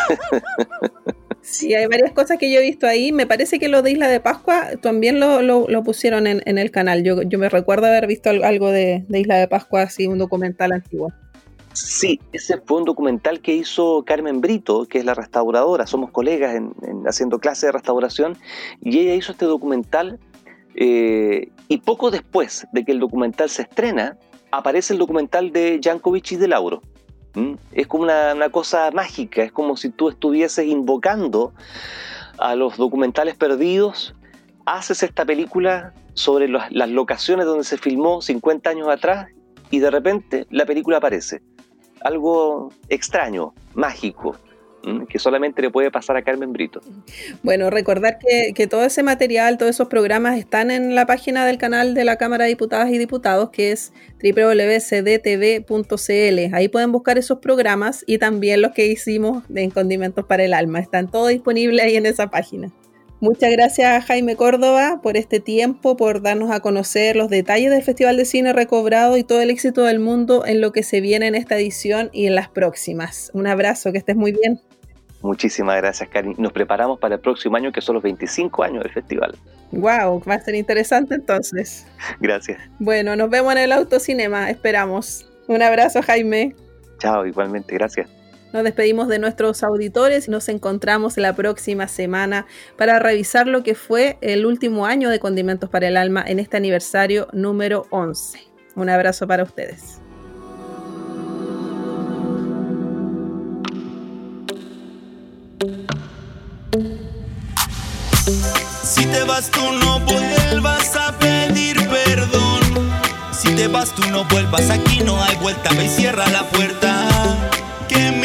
Sí, 1.43 1.73
hay 1.75 1.88
varias 1.88 2.13
cosas 2.13 2.38
que 2.38 2.49
yo 2.49 2.59
he 2.59 2.61
visto 2.61 2.88
ahí. 2.88 3.11
Me 3.11 3.27
parece 3.27 3.59
que 3.59 3.67
lo 3.67 3.81
de 3.81 3.91
Isla 3.91 4.07
de 4.07 4.21
Pascua 4.21 4.77
también 4.81 5.19
lo, 5.19 5.84
pusieron 5.84 6.25
en, 6.25 6.57
el 6.57 6.71
canal. 6.71 7.03
Yo, 7.03 7.21
yo, 7.21 7.38
me 7.38 7.49
recuerdo 7.49 7.86
haber 7.86 8.07
visto 8.07 8.29
algo 8.29 8.71
de, 8.71 9.03
de 9.09 9.19
Isla 9.19 9.36
de 9.36 9.49
Pascua, 9.49 9.81
así 9.81 10.07
un 10.07 10.19
documental 10.19 10.71
antiguo. 10.71 11.11
Sí, 11.74 12.19
ese 12.32 12.61
fue 12.61 12.78
un 12.78 12.86
documental 12.86 13.41
que 13.41 13.55
hizo 13.55 14.03
Carmen 14.05 14.41
Brito, 14.41 14.86
que 14.86 14.99
es 14.99 15.05
la 15.05 15.15
restauradora, 15.15 15.88
somos 15.88 16.11
colegas 16.11 16.55
en, 16.55 16.74
haciendo 17.07 17.39
clases 17.39 17.63
de 17.63 17.71
restauración, 17.71 18.38
y 18.82 18.99
ella 18.99 19.15
hizo 19.15 19.32
este 19.32 19.45
documental 19.45 20.19
eh, 20.76 21.49
y 21.67 21.78
poco 21.80 22.11
después 22.11 22.67
de 22.74 22.86
que 22.86 22.91
el 22.91 22.99
documental 22.99 23.49
se 23.49 23.63
estrena, 23.63 24.17
aparece 24.51 24.93
el 24.93 24.99
documental 24.99 25.51
de 25.51 25.80
Jankovic 25.84 26.34
y 26.34 26.36
de 26.36 26.47
Lauro. 26.47 26.82
Es 27.71 27.88
como 27.88 28.03
una, 28.03 28.49
cosa 28.51 28.91
mágica, 28.91 29.41
es 29.41 29.51
como 29.51 29.76
si 29.76 29.89
tú 29.89 30.09
estuvieses 30.09 30.67
invocando 30.67 31.53
a 32.38 32.55
los 32.55 32.78
documentales 32.78 33.36
perdidos, 33.36 34.13
haces 34.67 35.01
esta 35.01 35.26
película 35.26 35.95
sobre 36.13 36.47
las 36.47 36.89
locaciones 36.89 37.47
donde 37.47 37.63
se 37.63 37.78
filmó 37.78 38.21
50 38.21 38.69
años 38.69 38.88
atrás 38.88 39.30
y 39.71 39.80
de 39.80 39.89
repente 39.89 40.45
la 40.51 40.67
película 40.67 40.97
aparece. 40.97 41.41
Algo 42.04 42.72
extraño, 42.89 43.54
mágico, 43.74 44.38
que 45.08 45.18
solamente 45.18 45.62
le 45.62 45.70
puede 45.70 45.89
pasar 45.91 46.18
a 46.18 46.22
Carmen 46.24 46.51
Brito. 46.51 46.82
Bueno, 47.41 47.70
recordar 47.70 48.20
que, 48.20 48.68
todo 48.68 48.84
ese 48.84 49.01
material, 49.01 49.58
todos 49.58 49.70
esos 49.70 49.88
programas 49.88 50.38
están 50.38 50.72
en 50.72 50.93
la 50.95 51.06
página 51.06 51.45
del 51.45 51.58
canal 51.58 51.93
de 51.93 52.04
la 52.04 52.18
Cámara 52.18 52.43
de 52.43 52.49
Diputadas 52.49 52.89
y 52.89 52.97
Diputados, 52.97 53.49
que 53.49 53.72
es 53.72 53.93
www.cdtv.cl. 54.22 54.93
Ahí 56.54 56.68
pueden 56.68 56.91
buscar 56.91 57.18
esos 57.18 57.39
programas 57.39 58.04
y 58.06 58.18
también 58.18 58.62
los 58.62 58.74
que 58.74 58.88
hicimos 58.88 59.43
en 59.56 59.70
Condimentos 59.70 60.26
para 60.26 60.43
el 60.43 60.54
Alma. 60.54 60.80
Están 60.80 61.10
todos 61.10 61.30
disponibles 61.30 61.86
ahí 61.86 61.95
en 61.95 62.06
esa 62.06 62.30
página. 62.30 62.72
Muchas 63.24 63.51
gracias 63.53 64.03
Jaime 64.03 64.36
Córdoba 64.36 64.99
por 65.01 65.15
este 65.15 65.39
tiempo, 65.39 65.95
por 65.95 66.21
darnos 66.21 66.51
a 66.51 66.59
conocer 66.59 67.15
los 67.15 67.30
detalles 67.30 67.71
del 67.71 67.82
Festival 67.82 68.17
de 68.17 68.26
Cine 68.26 68.51
Recobrado 68.51 69.15
y 69.15 69.24
todo 69.24 69.39
el 69.39 69.49
éxito 69.49 69.84
del 69.84 69.99
mundo 69.99 70.45
en 70.45 70.59
lo 70.59 70.74
que 70.74 70.84
se 70.84 70.99
viene 70.99 71.28
en 71.28 71.36
esta 71.36 71.55
edición 71.55 72.09
y 72.11 72.28
en 72.28 72.36
las 72.36 72.49
próximas. 72.49 73.32
Un 73.34 73.47
abrazo, 73.47 73.93
que 73.93 73.97
estés 73.97 74.17
muy 74.17 74.34
bien. 74.34 74.59
Muchísimas 75.21 75.78
gracias, 75.78 76.09
Karin. 76.09 76.36
Nos 76.38 76.51
preparamos 76.51 76.99
para 76.99 77.15
el 77.15 77.21
próximo 77.21 77.55
año, 77.55 77.71
que 77.71 77.80
son 77.80 77.93
los 77.93 78.03
25 78.03 78.61
años 78.61 78.84
del 78.84 78.91
festival. 78.91 79.38
Wow, 79.71 80.21
va 80.30 80.34
a 80.34 80.41
ser 80.41 80.55
interesante 80.55 81.15
entonces. 81.15 81.88
Gracias. 82.19 82.59
Bueno, 82.80 83.15
nos 83.15 83.30
vemos 83.30 83.53
en 83.53 83.59
el 83.59 83.71
autocinema, 83.71 84.49
esperamos. 84.49 85.32
Un 85.47 85.61
abrazo, 85.61 86.01
Jaime. 86.01 86.53
Chao, 86.99 87.26
igualmente, 87.26 87.74
gracias. 87.74 88.09
Nos 88.54 88.64
despedimos 88.64 89.08
de 89.08 89.18
nuestros 89.18 89.64
auditores 89.64 90.28
y 90.28 90.32
nos 90.32 90.47
encontramos 90.47 91.18
la 91.18 91.36
próxima 91.36 91.88
semana 91.88 92.45
para 92.78 92.99
revisar 92.99 93.47
lo 93.47 93.64
que 93.64 93.74
fue 93.74 94.20
el 94.22 94.45
último 94.45 94.86
año 94.86 95.10
de 95.10 95.20
Condimentos 95.20 95.72
para 95.72 95.88
el 95.88 95.97
Alma 95.97 96.24
en 96.26 96.38
este 96.38 96.58
aniversario 96.58 97.28
número 97.34 97.88
11. 97.89 98.39
Un 98.76 98.89
abrazo 98.89 99.28
para 99.28 99.41
ustedes. 99.41 99.99
Si 108.84 109.06
te 109.08 109.24
vas 109.24 109.49
tú 109.49 109.62
no 109.84 109.99
vuelvas 110.01 110.95
a 110.95 111.18
pedir 111.18 111.78
perdón. 111.89 112.62
Si 113.32 113.56
te 113.56 113.68
vas 113.68 113.95
tú 113.95 114.08
no 114.12 114.26
vuelvas, 114.26 114.70
aquí 114.70 114.99
no 115.04 115.20
hay 115.24 115.36
vuelta, 115.38 115.72
me 115.72 115.89
cierra 115.89 116.28
la 116.30 116.43
puerta 116.43 117.12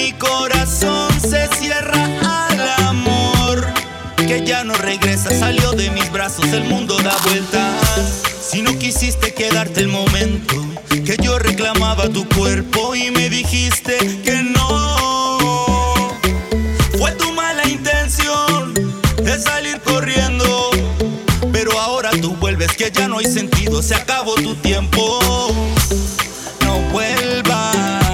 mi 0.09 0.14
corazón 0.14 1.11
se 1.20 1.46
cierra 1.59 2.48
al 2.48 2.86
amor, 2.86 3.66
que 4.16 4.42
ya 4.42 4.64
no 4.64 4.72
regresa, 4.74 5.28
salió 5.38 5.72
de 5.72 5.90
mis 5.90 6.11
brazos, 6.11 6.46
el 6.46 6.64
mundo 6.64 6.96
da 7.02 7.14
vueltas. 7.24 8.22
Si 8.40 8.62
no 8.62 8.78
quisiste 8.78 9.34
quedarte 9.34 9.80
el 9.80 9.88
momento 9.88 10.54
que 11.04 11.14
yo 11.22 11.38
reclamaba 11.38 12.09
tu 12.09 12.26
cuerpo 12.26 12.94
y 12.94 13.11
me 13.11 13.28
dijiste 13.28 13.98
que 14.24 14.42
no, 14.44 16.16
fue 16.96 17.12
tu 17.12 17.30
mala 17.34 17.68
intención 17.68 18.72
de 19.22 19.38
salir 19.38 19.78
corriendo. 19.82 20.70
Pero 21.52 21.78
ahora 21.78 22.12
tú 22.12 22.34
vuelves 22.36 22.74
que 22.78 22.90
ya 22.90 23.09
no 23.09 23.18
hay 23.18 23.26
sentido, 23.26 23.82
se 23.82 23.94
acabó 23.94 24.36
tu 24.36 24.54
tiempo. 24.54 25.18
No 26.64 26.78
vuelvas. 26.92 28.07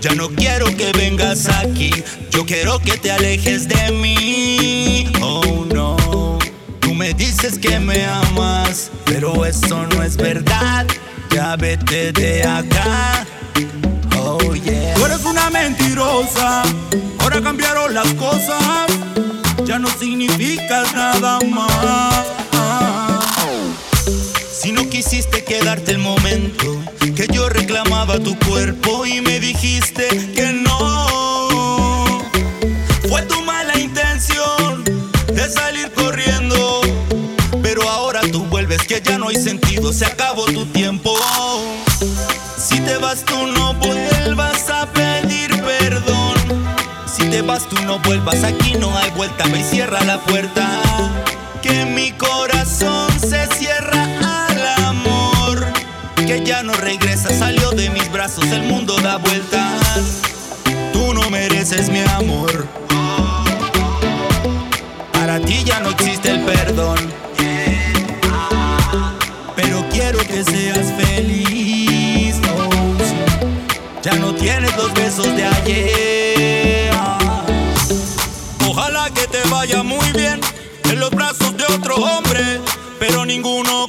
Ya 0.00 0.14
no 0.14 0.28
quiero 0.28 0.66
que 0.76 0.92
vengas 0.92 1.48
aquí. 1.48 1.90
Yo 2.30 2.44
quiero 2.44 2.78
que 2.78 2.96
te 2.96 3.10
alejes 3.10 3.68
de 3.68 3.90
mí. 3.92 5.10
Oh 5.20 5.66
no, 5.74 6.38
tú 6.80 6.94
me 6.94 7.14
dices 7.14 7.58
que 7.58 7.78
me 7.80 8.04
amas, 8.04 8.90
pero 9.04 9.44
eso 9.44 9.86
no 9.86 10.02
es 10.02 10.16
verdad. 10.16 10.86
Ya 11.34 11.56
vete 11.56 12.12
de 12.12 12.42
acá. 12.44 13.26
Tú 14.96 15.04
eres 15.04 15.24
una 15.24 15.50
mentirosa, 15.50 16.62
ahora 17.20 17.40
cambiaron 17.40 17.94
las 17.94 18.12
cosas, 18.14 18.86
ya 19.64 19.78
no 19.78 19.88
significas 19.88 20.92
nada 20.94 21.38
más. 21.40 22.37
Si 24.68 24.74
no 24.74 24.86
quisiste 24.90 25.44
quedarte 25.44 25.92
el 25.92 25.98
momento 25.98 26.66
que 27.16 27.26
yo 27.32 27.48
reclamaba 27.48 28.18
tu 28.18 28.38
cuerpo 28.40 29.06
y 29.06 29.22
me 29.22 29.40
dijiste 29.40 30.06
que 30.34 30.52
no, 30.52 32.22
fue 33.08 33.22
tu 33.22 33.40
mala 33.44 33.78
intención 33.78 34.84
de 34.84 35.48
salir 35.48 35.90
corriendo, 35.92 36.82
pero 37.62 37.88
ahora 37.88 38.20
tú 38.30 38.44
vuelves 38.44 38.86
que 38.86 39.00
ya 39.00 39.16
no 39.16 39.28
hay 39.28 39.36
sentido, 39.36 39.90
se 39.90 40.04
acabó 40.04 40.44
tu 40.44 40.66
tiempo. 40.66 41.16
Si 42.58 42.78
te 42.80 42.98
vas 42.98 43.24
tú 43.24 43.46
no 43.46 43.72
vuelvas 43.72 44.68
a 44.68 44.84
pedir 44.92 45.62
perdón. 45.62 46.36
Si 47.06 47.22
te 47.30 47.40
vas 47.40 47.66
tú 47.70 47.76
no 47.86 48.00
vuelvas, 48.00 48.44
aquí 48.44 48.74
no 48.74 48.94
hay 48.98 49.10
vuelta, 49.12 49.46
me 49.46 49.64
cierra 49.64 50.04
la 50.04 50.20
puerta. 50.20 50.68
Que 51.62 51.86
mi 51.86 52.12
corazón 52.12 53.07
Que 56.28 56.44
ya 56.44 56.62
no 56.62 56.74
regresa, 56.74 57.30
salió 57.30 57.70
de 57.70 57.88
mis 57.88 58.12
brazos, 58.12 58.44
el 58.48 58.64
mundo 58.64 58.94
da 59.00 59.16
vueltas. 59.16 60.20
Tú 60.92 61.14
no 61.14 61.30
mereces 61.30 61.88
mi 61.88 62.00
amor. 62.00 62.68
Para 65.10 65.40
ti 65.40 65.64
ya 65.64 65.80
no 65.80 65.88
existe 65.88 66.28
el 66.28 66.40
perdón. 66.40 66.98
Pero 69.56 69.82
quiero 69.90 70.18
que 70.18 70.44
seas 70.44 70.92
feliz 70.98 71.88
ya 74.02 74.14
no 74.16 74.34
tienes 74.34 74.76
los 74.76 74.92
besos 74.94 75.34
de 75.34 75.44
ayer. 75.44 76.90
Ojalá 78.68 79.10
que 79.14 79.26
te 79.26 79.40
vaya 79.48 79.82
muy 79.82 80.12
bien 80.12 80.40
en 80.84 81.00
los 81.00 81.10
brazos 81.10 81.56
de 81.56 81.64
otro 81.64 81.96
hombre, 81.96 82.60
pero 82.98 83.24
ninguno 83.24 83.87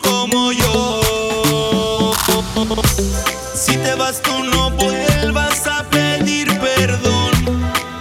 vas 4.10 4.22
tú 4.24 4.44
no 4.44 4.72
vuelvas 4.72 5.68
a 5.68 5.84
pedir 5.84 6.48
perdón. 6.60 7.32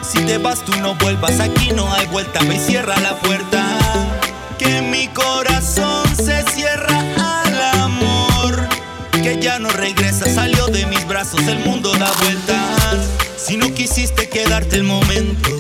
Si 0.03 0.19
te 0.25 0.39
vas 0.39 0.65
tú 0.65 0.73
no 0.77 0.95
vuelvas, 0.95 1.39
aquí 1.39 1.71
no 1.75 1.93
hay 1.93 2.07
vuelta, 2.07 2.41
me 2.45 2.59
cierra 2.59 2.99
la 3.01 3.15
puerta. 3.17 3.63
Que 4.59 4.81
mi 4.81 5.09
corazón 5.09 6.05
se 6.17 6.43
cierra 6.53 7.05
que 9.23 9.39
ya 9.41 9.59
no 9.59 9.69
regresa, 9.69 10.33
salió 10.33 10.69
de 10.69 10.87
mis 10.87 11.07
brazos, 11.07 11.41
el 11.47 11.59
mundo 11.59 11.93
da 11.99 12.11
vueltas. 12.23 13.09
Si 13.37 13.57
no 13.57 13.75
quisiste 13.75 14.29
quedarte 14.29 14.77
el 14.77 14.85
momento 14.85 15.51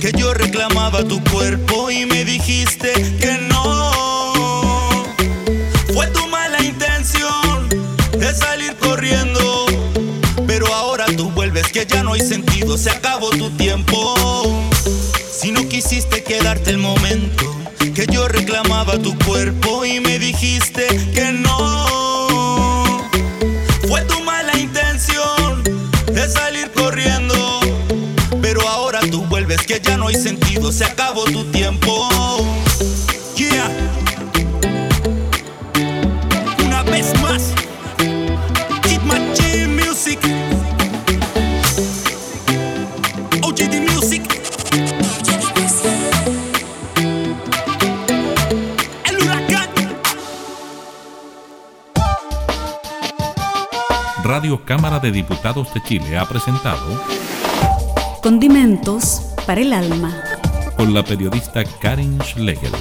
que 0.00 0.12
yo 0.12 0.32
reclamaba 0.32 1.02
tu 1.04 1.22
cuerpo 1.24 1.90
y 1.90 2.06
me 2.06 2.24
dijiste 2.24 2.92
no 12.08 12.14
hay 12.14 12.20
sentido, 12.22 12.78
se 12.78 12.88
acabó 12.88 13.28
tu 13.28 13.50
tiempo. 13.50 14.14
Si 15.30 15.52
no 15.52 15.68
quisiste 15.68 16.22
quedarte 16.22 16.70
el 16.70 16.78
momento 16.78 17.44
que 17.94 18.06
yo 18.06 18.26
reclamaba 18.28 18.98
tu 18.98 19.14
cuerpo 19.26 19.84
y 19.84 20.00
me 20.00 20.18
dijiste 20.18 20.86
que 21.12 21.32
no. 21.32 23.10
Fue 23.86 24.00
tu 24.06 24.20
mala 24.22 24.56
intención 24.56 25.62
de 26.06 26.28
salir 26.30 26.72
corriendo. 26.72 27.60
Pero 28.40 28.66
ahora 28.66 29.00
tú 29.10 29.26
vuelves 29.26 29.66
que 29.66 29.78
ya 29.78 29.98
no 29.98 30.08
hay 30.08 30.14
sentido, 30.14 30.72
se 30.72 30.86
acabó 30.86 31.24
tu 31.24 31.44
tiempo. 31.50 32.08
Cámara 54.64 54.98
de 54.98 55.12
Diputados 55.12 55.72
de 55.74 55.82
Chile 55.82 56.18
ha 56.18 56.26
presentado 56.26 57.00
Condimentos 58.22 59.34
para 59.46 59.60
el 59.60 59.72
alma. 59.72 60.12
Con 60.76 60.92
la 60.92 61.02
periodista 61.02 61.64
Karin 61.80 62.18
Schlegel. 62.22 62.72